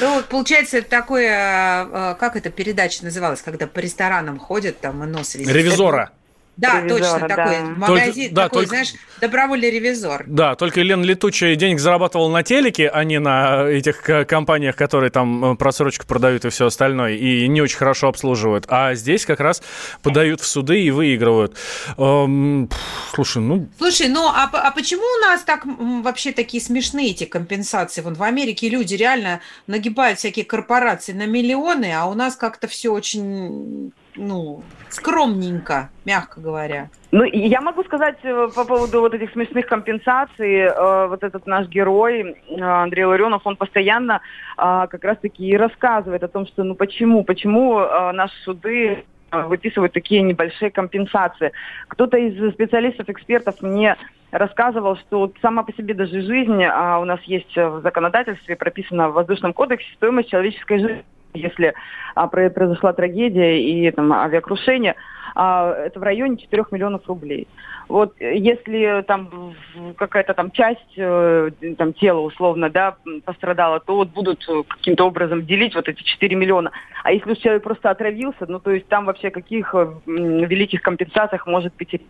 [0.00, 5.06] Ну, получается, это такое, а, как эта передача называлась, когда по ресторанам ходят, там и
[5.06, 5.52] нос везде.
[5.52, 6.12] Ревизора.
[6.56, 7.36] Да, Ревизора, точно, да.
[7.36, 10.24] такой магазин, только, да, такой, только, знаешь, добровольный ревизор.
[10.26, 15.52] Да, только Лен Летучий денег зарабатывал на телеке, а не на этих компаниях, которые там
[15.52, 18.66] э, просрочку продают и все остальное, и не очень хорошо обслуживают.
[18.68, 19.62] А здесь как раз
[20.02, 21.56] подают в суды и выигрывают.
[21.98, 22.70] Эм,
[23.14, 23.68] слушай, ну...
[23.78, 28.00] Слушай, ну а, а почему у нас так вообще такие смешные эти компенсации?
[28.00, 32.92] Вон в Америке люди реально нагибают всякие корпорации на миллионы, а у нас как-то все
[32.92, 36.88] очень ну, скромненько, мягко говоря.
[37.10, 40.62] Ну, я могу сказать э, по поводу вот этих смешных компенсаций.
[40.62, 44.20] Э, вот этот наш герой э, Андрей Ларионов, он постоянно
[44.56, 47.78] как раз-таки и рассказывает о том, что ну почему, почему
[48.12, 51.50] наши суды выписывают такие небольшие компенсации.
[51.88, 53.96] Кто-то из специалистов, экспертов мне
[54.30, 59.14] рассказывал, что сама по себе даже жизнь, а у нас есть в законодательстве, прописано в
[59.14, 61.74] воздушном кодексе, стоимость человеческой жизни если
[62.14, 64.94] а, произошла трагедия и там, авиакрушение,
[65.34, 67.48] а, это в районе 4 миллионов рублей.
[67.88, 69.54] Вот если там
[69.96, 75.74] какая-то там часть э, там, тела условно да, пострадала, то вот будут каким-то образом делить
[75.74, 76.70] вот эти 4 миллиона.
[77.02, 79.74] А если человек просто отравился, ну то есть там вообще каких
[80.06, 82.00] великих компенсациях может быть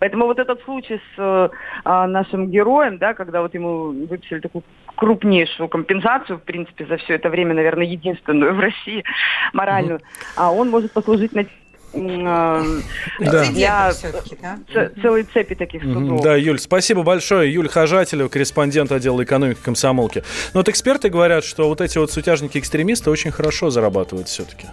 [0.00, 1.48] Поэтому вот этот случай с э,
[1.84, 4.64] а, нашим героем, да, когда вот ему выписали такую
[4.96, 9.04] крупнейшую компенсацию, в принципе, за все это время, наверное, единственную в России
[9.52, 10.00] моральную,
[10.36, 11.44] а он может послужить на
[11.92, 12.62] да.
[13.52, 13.92] Я
[14.72, 14.90] да?
[15.02, 16.22] целой цепи таких судов.
[16.22, 17.52] Да, Юль, спасибо большое.
[17.52, 20.22] Юль Хожателева, корреспондент отдела экономики комсомолки.
[20.54, 24.68] Но вот эксперты говорят, что вот эти вот сутяжники-экстремисты очень хорошо зарабатывают все-таки.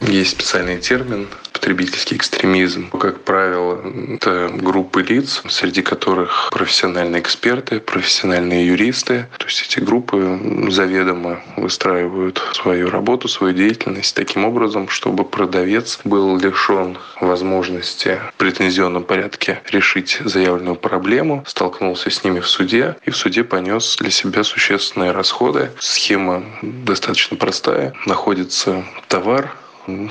[0.00, 1.28] Есть специальный термин
[1.60, 2.88] потребительский экстремизм.
[2.88, 3.78] Как правило,
[4.14, 9.26] это группы лиц, среди которых профессиональные эксперты, профессиональные юристы.
[9.36, 16.38] То есть эти группы заведомо выстраивают свою работу, свою деятельность таким образом, чтобы продавец был
[16.38, 23.16] лишен возможности в претензионном порядке решить заявленную проблему, столкнулся с ними в суде и в
[23.16, 25.72] суде понес для себя существенные расходы.
[25.78, 27.92] Схема достаточно простая.
[28.06, 29.54] Находится товар,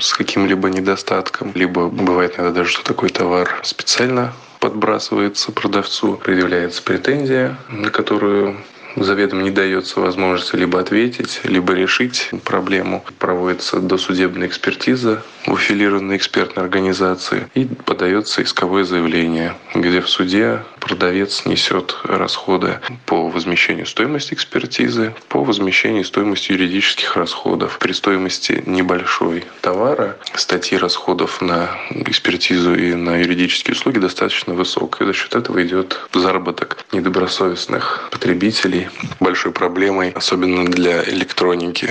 [0.00, 7.56] с каким-либо недостатком, либо бывает иногда даже, что такой товар специально подбрасывается продавцу, предъявляется претензия,
[7.70, 8.56] на которую
[8.96, 13.04] заведомо не дается возможности либо ответить, либо решить проблему.
[13.18, 21.46] Проводится досудебная экспертиза в аффилированной экспертной организации и подается исковое заявление, где в суде продавец
[21.46, 27.78] несет расходы по возмещению стоимости экспертизы, по возмещению стоимости юридических расходов.
[27.78, 35.06] При стоимости небольшой товара статьи расходов на экспертизу и на юридические услуги достаточно высокая.
[35.06, 38.88] За счет этого идет заработок недобросовестных потребителей.
[39.20, 41.88] Большой проблемой, особенно для электроники,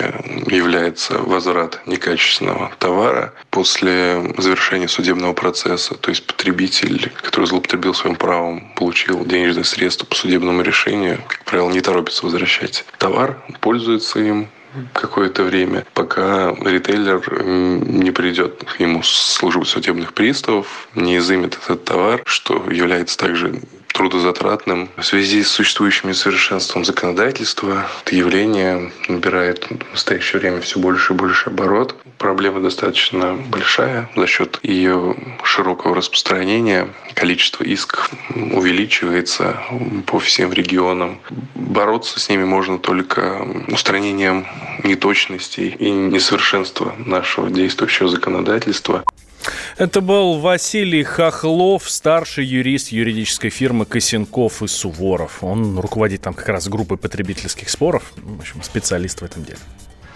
[0.52, 5.95] является возврат некачественного товара после завершения судебного процесса.
[5.95, 11.69] То есть потребитель, который злоупотребил своим правом, получил денежные средства по судебному решению, как правило,
[11.69, 14.47] не торопится возвращать товар, пользуется им,
[14.93, 22.21] какое-то время, пока ритейлер не придет к нему службу судебных приставов, не изымет этот товар,
[22.25, 23.61] что является также
[23.99, 24.88] трудозатратным.
[24.95, 31.15] В связи с существующим несовершенством законодательства это явление набирает в настоящее время все больше и
[31.17, 31.97] больше оборот.
[32.17, 36.88] Проблема достаточно большая за счет ее широкого распространения.
[37.13, 39.57] Количество исков увеличивается
[40.05, 41.19] по всем регионам.
[41.55, 44.47] Бороться с ними можно только устранением
[44.85, 49.04] неточностей и несовершенства нашего действующего законодательства.
[49.77, 55.44] Это был Василий Хохлов, старший юрист юридической фирмы Косенков и Суворов.
[55.44, 59.60] Он руководит там как раз группой потребительских споров, в общем, специалист в этом деле.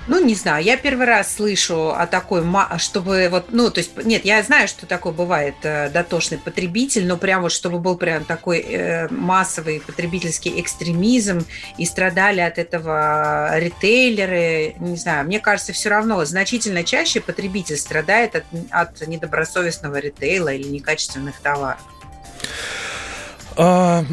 [0.06, 2.44] Ну, не знаю, я первый раз слышу о такой,
[2.78, 7.16] чтобы вот, ну, то есть, нет, я знаю, что такое бывает э, дотошный потребитель, но
[7.16, 11.46] прям вот, чтобы был прям такой э, массовый потребительский экстремизм
[11.78, 18.36] и страдали от этого ритейлеры, не знаю, мне кажется, все равно значительно чаще потребитель страдает
[18.36, 21.82] от, от недобросовестного ритейла или некачественных товаров.
[23.58, 24.04] А,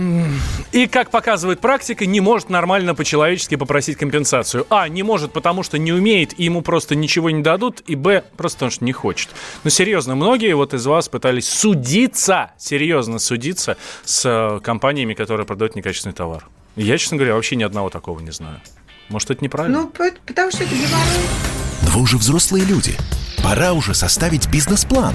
[0.72, 4.66] и, как показывает практика, не может нормально по-человечески попросить компенсацию.
[4.70, 8.24] А, не может, потому что не умеет, и ему просто ничего не дадут, и Б,
[8.36, 9.30] просто потому что не хочет.
[9.64, 15.76] Но серьезно, многие вот из вас пытались судиться, серьезно судиться с э, компаниями, которые продают
[15.76, 16.48] некачественный товар.
[16.76, 18.60] Я, честно говоря, вообще ни одного такого не знаю.
[19.08, 19.82] Может, это неправильно?
[19.82, 20.86] Ну, потому что это не.
[21.82, 22.96] Вы уже взрослые люди.
[23.42, 25.14] Пора уже составить бизнес-план.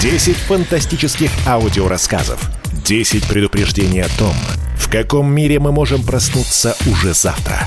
[0.00, 2.40] 10 фантастических аудиорассказов.
[2.86, 4.32] 10 предупреждений о том,
[4.78, 7.58] в каком мире мы можем проснуться уже завтра.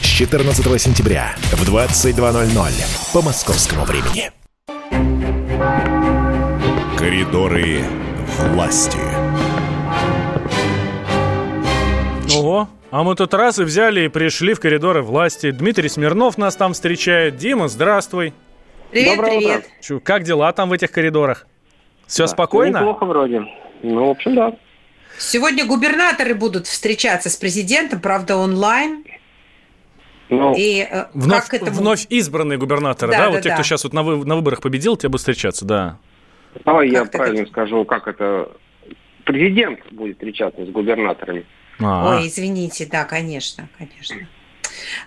[0.00, 4.32] С 14 сентября в 22.00 по московскому времени.
[6.98, 7.84] Коридоры
[8.50, 8.98] власти.
[12.34, 15.52] Ого, а мы тут раз и взяли и пришли в коридоры власти.
[15.52, 17.36] Дмитрий Смирнов нас там встречает.
[17.36, 18.34] Дима, здравствуй.
[18.90, 19.58] Привет, Доброе привет.
[19.58, 19.70] Утро.
[19.82, 21.46] Чу, как дела там в этих коридорах?
[22.06, 22.78] Все да, спокойно?
[22.78, 23.42] Неплохо вроде.
[23.82, 24.56] Ну, в общем, да.
[25.18, 29.04] Сегодня губернаторы будут встречаться с президентом, правда, онлайн.
[30.28, 31.70] Ну, и э, вновь, это...
[31.70, 34.34] вновь избранные губернаторы, да, да, да вот да, те, кто сейчас вот на, вы, на
[34.34, 35.98] выборах победил, те будут встречаться, да.
[36.64, 37.50] Давай я правильно это...
[37.50, 38.50] скажу, как это
[39.24, 41.46] президент будет встречаться с губернаторами.
[41.78, 42.16] А-а.
[42.16, 44.16] Ой, извините, да, конечно, конечно.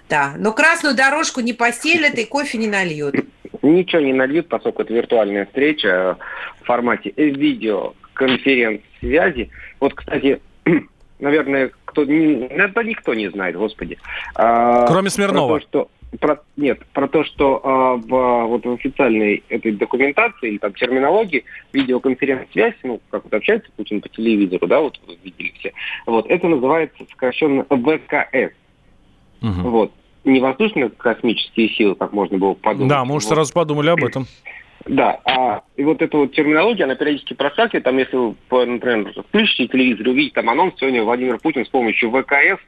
[0.08, 3.16] Да, но красную дорожку не постелят и кофе не нальют.
[3.62, 6.18] Ничего не нальют, поскольку это виртуальная встреча
[6.62, 9.50] в формате видеоконференц-связи.
[9.80, 10.42] Вот, кстати,
[11.20, 13.98] наверное, кто, это никто не знает, господи.
[14.36, 15.58] А, Кроме Смирнова.
[15.58, 15.90] Про то, что,
[16.20, 21.46] про, нет, про то, что а, в, вот в официальной этой документации или там терминологии
[21.74, 25.74] видеоконференц-связь, ну, как вот общается Путин по телевизору, да, вот вы видели все,
[26.06, 28.54] вот, это называется сокращенно ВКС.
[29.42, 29.70] Угу.
[29.70, 29.94] Вот
[30.24, 32.90] не воздушно-космические силы, как можно было подумать.
[32.90, 33.36] Да, мы уже вот.
[33.36, 34.26] сразу подумали об этом.
[34.86, 39.68] Да, а и вот эта вот терминология, она периодически проскакивает, там, если вы, например, включите
[39.68, 42.62] телевизор и увидите там анонс, сегодня Владимир Путин с помощью ВКС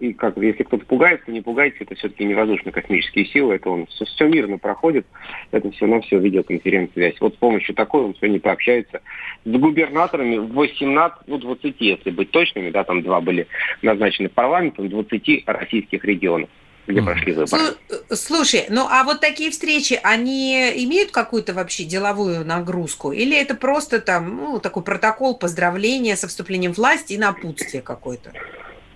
[0.00, 4.06] и как если кто-то пугается, не пугается, это все-таки не воздушно-космические силы, это он все,
[4.06, 5.06] все мирно проходит,
[5.50, 7.20] это все на все видеоконференц-связь.
[7.20, 9.02] Вот с помощью такой он сегодня пообщается
[9.44, 13.46] с губернаторами 18, ну 20, если быть точными, да, там два были
[13.82, 16.48] назначены парламентом, 20 российских регионов
[16.86, 17.62] где прошли выборы.
[18.10, 23.12] Слушай, ну а вот такие встречи, они имеют какую-то вообще деловую нагрузку?
[23.12, 28.32] Или это просто там, ну, такой протокол поздравления со вступлением власти и напутствие какое-то?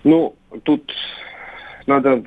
[0.05, 0.93] Ну, тут
[1.87, 2.23] надо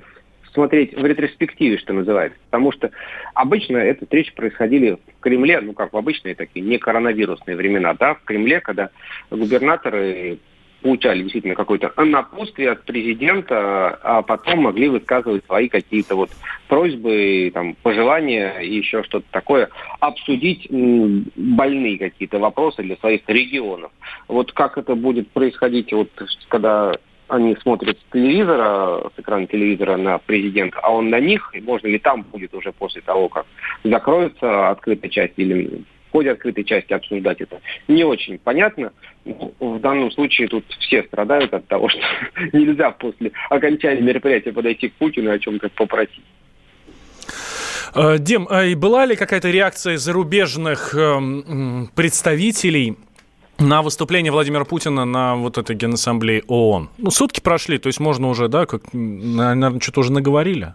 [0.52, 2.36] смотреть в ретроспективе, что называется.
[2.50, 2.90] Потому что
[3.34, 8.14] обычно эти встречи происходили в Кремле, ну как в обычные такие не коронавирусные времена, да,
[8.14, 8.90] в Кремле, когда
[9.30, 10.38] губернаторы
[10.82, 16.30] получали действительно какое-то напутствие от президента, а потом могли высказывать свои какие-то вот
[16.66, 19.68] просьбы, там, пожелания и еще что-то такое,
[20.00, 23.92] обсудить больные какие-то вопросы для своих регионов.
[24.26, 26.10] Вот как это будет происходить, вот
[26.48, 26.96] когда
[27.28, 31.86] они смотрят с телевизора, с экрана телевизора на президента, а он на них, и можно
[31.86, 33.46] ли там будет уже после того, как
[33.84, 38.92] закроется открытая часть или в ходе открытой части обсуждать это, не очень понятно.
[39.24, 42.00] В данном случае тут все страдают от того, что
[42.52, 46.24] нельзя после окончания мероприятия подойти к Путину и о чем-то попросить.
[47.94, 52.96] Э, Дим, а была ли какая-то реакция зарубежных эм, представителей
[53.58, 56.90] на выступление Владимира Путина на вот этой генассамблее ООН.
[56.98, 60.74] Ну, сутки прошли, то есть можно уже, да, как, наверное, что-то уже наговорили?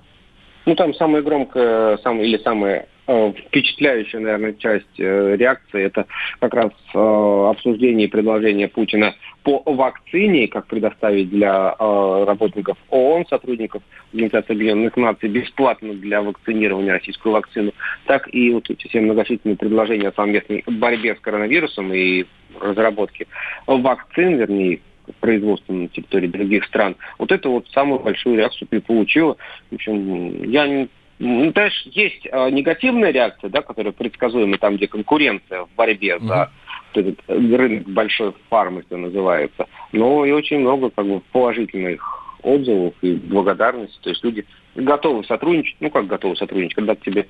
[0.66, 6.06] Ну, там самая громкая, самая, или самая э, впечатляющая, наверное, часть э, реакции, это
[6.40, 13.26] как раз э, обсуждение и предложение Путина по вакцине, как предоставить для э, работников ООН,
[13.30, 13.84] сотрудников
[14.14, 17.74] Организации Объединенных Наций бесплатно для вакцинирования российскую вакцину,
[18.06, 22.26] так и вот эти все многочисленные предложения о совместной борьбе с коронавирусом и
[22.60, 23.28] разработке
[23.68, 24.80] вакцин, вернее,
[25.20, 26.96] производства на территории других стран.
[27.18, 29.36] Вот это вот самую большую реакцию и получила.
[29.70, 30.88] В общем, я
[31.24, 36.28] не ну, есть э, негативная реакция, да, которая предсказуема там, где конкуренция в борьбе mm-hmm.
[36.28, 36.52] за
[36.94, 39.68] этот рынок большой фармы, что называется.
[39.92, 42.02] Но и очень много как бы положительных
[42.44, 43.98] отзывов и благодарности.
[44.02, 44.46] То есть люди
[44.76, 45.78] готовы сотрудничать.
[45.80, 46.76] Ну, как готовы сотрудничать?
[46.76, 47.28] Когда тебе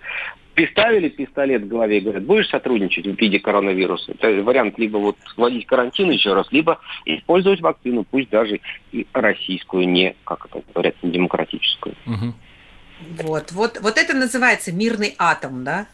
[0.55, 4.13] приставили пистолет в голове и говорят, будешь сотрудничать в виде коронавируса.
[4.13, 8.59] Это вариант либо вот вводить карантин еще раз, либо использовать вакцину, пусть даже
[8.91, 11.95] и российскую, не, как это говорят, не демократическую.
[12.05, 12.33] Угу.
[13.21, 15.87] Вот, вот, вот это называется мирный атом, да?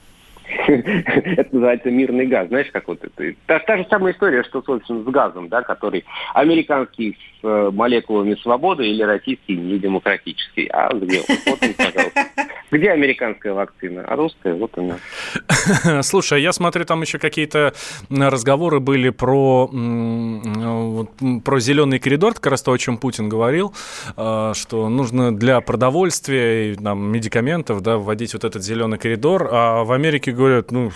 [0.67, 2.47] Это называется мирный газ.
[2.47, 3.35] Знаешь, как вот это...
[3.45, 8.35] Та, та же самая история, что, собственно, с газом, да, который американский с э, молекулами
[8.35, 10.65] свободы или российский недемократический.
[10.67, 11.21] А где?
[11.45, 12.25] Вот он, пожалуйста.
[12.71, 14.03] Где американская вакцина?
[14.07, 14.53] А русская?
[14.53, 14.99] Вот она.
[16.03, 17.73] Слушай, я смотрю, там еще какие-то
[18.09, 23.73] разговоры были про, про зеленый коридор, как раз то, о чем Путин говорил,
[24.15, 29.49] э, что нужно для продовольствия и там, медикаментов да, вводить вот этот зеленый коридор.
[29.51, 30.91] А в Америке говорят, ну,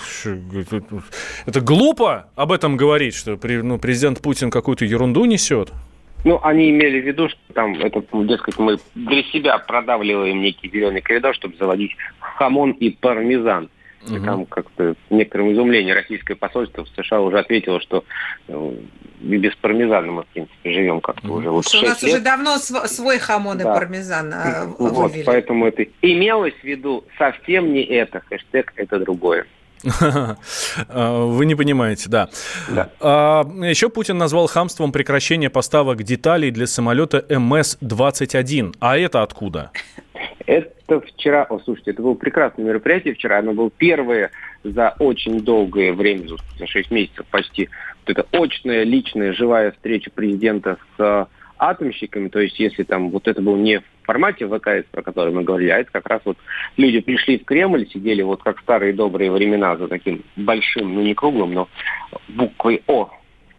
[1.45, 5.71] это глупо об этом говорить, что ну, президент Путин какую-то ерунду несет.
[6.23, 11.01] Ну, они имели в виду, что там, это, дескать, мы для себя продавливаем некий зеленый
[11.01, 13.69] коридор, чтобы заводить хамон и пармезан.
[14.09, 18.03] И там как-то в некотором изумлении российское посольство в США уже ответило, что
[18.49, 18.73] э,
[19.21, 21.37] и без пармезана мы, в принципе, живем как-то угу.
[21.37, 21.49] уже.
[21.49, 22.13] Вот что у нас лет.
[22.13, 23.63] уже давно свой хамон да.
[23.63, 25.23] и пармезан э, вот, вывели.
[25.23, 29.45] Поэтому это имелось в виду совсем не это, хэштег это другое.
[30.89, 32.29] Вы не понимаете, да.
[32.69, 32.89] да.
[32.99, 38.75] А, еще Путин назвал хамством прекращение поставок деталей для самолета МС-21.
[38.79, 39.71] А это откуда?
[40.45, 43.39] Это вчера, о, слушайте, это было прекрасное мероприятие вчера.
[43.39, 44.31] Оно было первое
[44.63, 46.27] за очень долгое время,
[46.57, 47.69] за 6 месяцев почти.
[48.05, 51.27] Вот это очная, личная, живая встреча президента с
[51.69, 55.43] атомщиками, то есть если там вот это был не в формате ВКС, про который мы
[55.43, 56.37] говорили, а это как раз вот
[56.77, 61.13] люди пришли в Кремль, сидели вот как старые добрые времена за таким большим, ну не
[61.13, 61.69] круглым, но
[62.27, 63.09] буквой О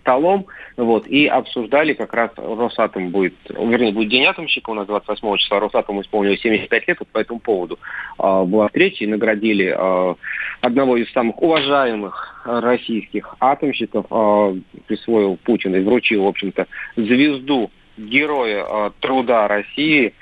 [0.04, 0.46] столом,
[0.76, 5.60] вот, и обсуждали как раз Росатом будет, вернее, будет День атомщика у нас 28 числа,
[5.60, 7.78] Росатом исполнилось 75 лет, вот по этому поводу
[8.18, 10.14] э, была встреча и наградили э,
[10.60, 18.64] одного из самых уважаемых российских атомщиков, э, присвоил Путин и вручил, в общем-то, звезду героя
[18.68, 20.14] э, труда России.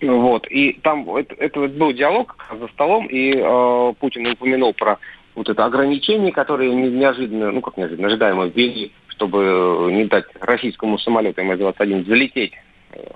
[0.00, 0.46] Вот.
[0.50, 4.98] И там это, это был диалог за столом, и э, Путин упомянул про
[5.34, 11.40] вот это ограничение, которые неожиданно, ну как неожиданно, ожидаемо ввели, чтобы не дать российскому самолету
[11.42, 12.52] МС-21 залететь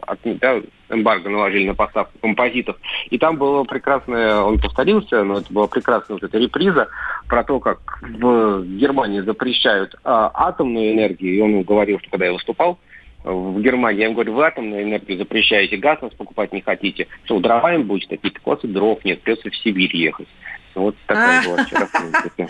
[0.07, 2.77] от, да, эмбарго наложили на поставку композитов.
[3.11, 6.89] И там было прекрасное, он повторился, но это была прекрасная вот эта реприза
[7.29, 11.35] про то, как в Германии запрещают а, атомную энергию.
[11.35, 12.79] И он говорил, что когда я выступал,
[13.27, 14.01] в Германии.
[14.01, 17.09] Я им говорю, вы атомную энергию запрещаете, газ нас покупать не хотите.
[17.24, 18.33] Что, дрова им будете такие?
[18.33, 20.29] Так у вас и дров нет, придется в Сибирь ехать.
[20.74, 21.89] Вот такая была вчера,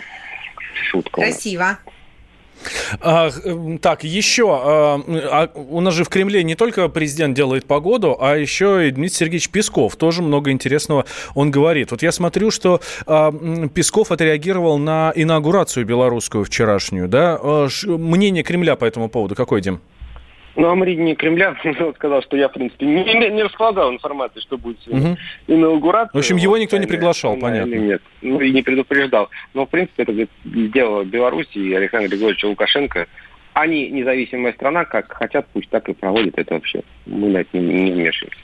[0.89, 1.21] шутка.
[1.21, 1.79] Красиво.
[3.01, 3.29] А,
[3.81, 4.49] так, еще.
[4.49, 8.91] А, а, у нас же в Кремле не только президент делает погоду, а еще и
[8.91, 9.95] Дмитрий Сергеевич Песков.
[9.95, 11.05] Тоже много интересного
[11.35, 11.91] он говорит.
[11.91, 13.31] Вот я смотрю, что а,
[13.73, 17.07] Песков отреагировал на инаугурацию белорусскую вчерашнюю.
[17.07, 17.39] Да?
[17.41, 19.79] А, мнение Кремля по этому поводу какой, Дим?
[20.57, 21.55] Ну, а Маридни Кремля
[21.95, 25.15] сказал, что я, в принципе, не, не располагал информации, что будет угу.
[25.47, 26.11] инаугурация.
[26.13, 27.73] В общем, его никто не приглашал, или, понятно.
[27.75, 28.01] Или нет.
[28.23, 29.29] Ну, и не предупреждал.
[29.53, 33.05] Но, в принципе, это сделала Беларусь и Александр Григорьевич Лукашенко.
[33.53, 36.81] Они независимая страна, как хотят, пусть так и проводят это вообще.
[37.05, 38.39] Мы на это не, не вмешиваемся.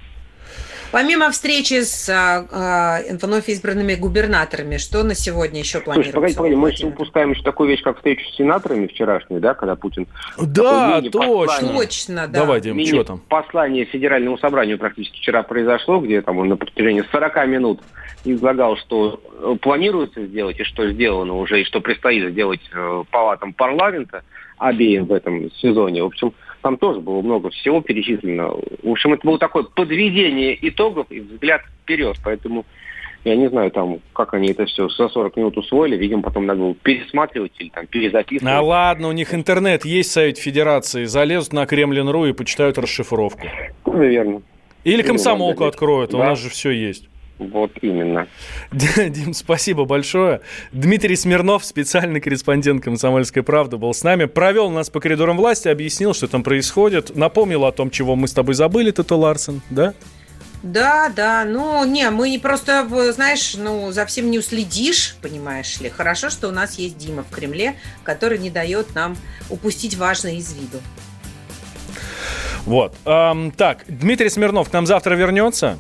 [0.93, 6.11] Помимо встречи с а, а, вновь избранными губернаторами, что на сегодня еще планируется?
[6.11, 9.75] Слушай, погоди, погоди, мы упускаем еще такую вещь, как встречу с сенаторами вчерашнюю, да, когда
[9.75, 10.05] Путин...
[10.39, 11.73] Да, точно.
[11.73, 12.41] Точно, да.
[12.41, 13.21] Давай, Дим, что там?
[13.27, 17.81] Послание Федеральному собранию практически вчера произошло, где там он на протяжении 40 минут
[18.23, 23.53] излагал, что э, планируется сделать и что сделано уже, и что предстоит сделать э, палатам
[23.53, 24.23] парламента
[24.59, 26.03] обеим в этом сезоне.
[26.03, 26.33] В общем,
[26.64, 28.55] там тоже было много всего перечислено.
[28.82, 32.16] В общем, это было такое подведение итогов и взгляд вперед.
[32.24, 32.66] Поэтому
[33.26, 35.95] Я не знаю, там, как они это все за 40 минут усвоили.
[35.95, 38.53] Видимо, потом надо было пересматривать или там перезаписывать.
[38.53, 41.05] А ладно, у них интернет есть в Совете Федерации.
[41.05, 43.47] Залезут на Кремлин.ру и почитают расшифровку.
[43.86, 44.41] Наверное.
[44.84, 46.18] Или комсомолку откроют, да.
[46.18, 47.07] у нас же все есть.
[47.51, 48.27] Вот именно.
[48.71, 50.41] Дим, спасибо большое.
[50.71, 54.25] Дмитрий Смирнов, специальный корреспондент «Комсомольской правды», был с нами.
[54.25, 57.15] Провел нас по коридорам власти, объяснил, что там происходит.
[57.15, 59.93] Напомнил о том, чего мы с тобой забыли, Тото Ларсен, да?
[60.63, 65.89] Да, да, ну, не, мы не просто, знаешь, ну, за всем не уследишь, понимаешь ли.
[65.89, 69.17] Хорошо, что у нас есть Дима в Кремле, который не дает нам
[69.49, 70.79] упустить важное из виду.
[72.65, 72.95] Вот.
[73.03, 75.77] Эм, так, Дмитрий Смирнов к нам завтра вернется.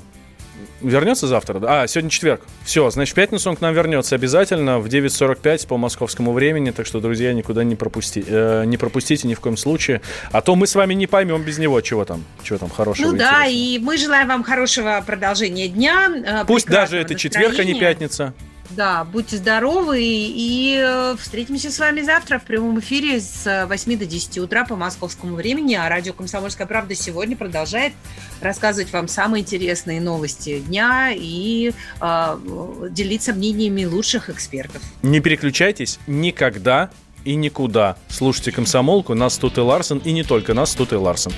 [0.81, 1.61] Вернется завтра?
[1.63, 2.41] А, сегодня четверг.
[2.63, 6.71] Все, значит, в пятницу он к нам вернется обязательно в 9.45 по московскому времени.
[6.71, 10.01] Так что, друзья, никуда не, пропусти, э, не пропустите ни в коем случае.
[10.31, 13.11] А то мы с вами не поймем без него, чего там, чего там хорошего.
[13.11, 16.11] Ну да, и мы желаем вам хорошего продолжения дня.
[16.25, 18.33] Э, Пусть даже это четверг, а не пятница.
[18.75, 24.05] Да, будьте здоровы и э, встретимся с вами завтра в прямом эфире с 8 до
[24.05, 25.75] 10 утра по московскому времени.
[25.75, 27.93] А радио «Комсомольская правда» сегодня продолжает
[28.41, 31.71] рассказывать вам самые интересные новости дня и
[32.01, 32.37] э,
[32.89, 34.81] делиться мнениями лучших экспертов.
[35.03, 36.89] Не переключайтесь никогда
[37.25, 37.97] и никуда.
[38.09, 41.31] Слушайте «Комсомолку», нас тут и Ларсен, и не только нас тут и Ларсен.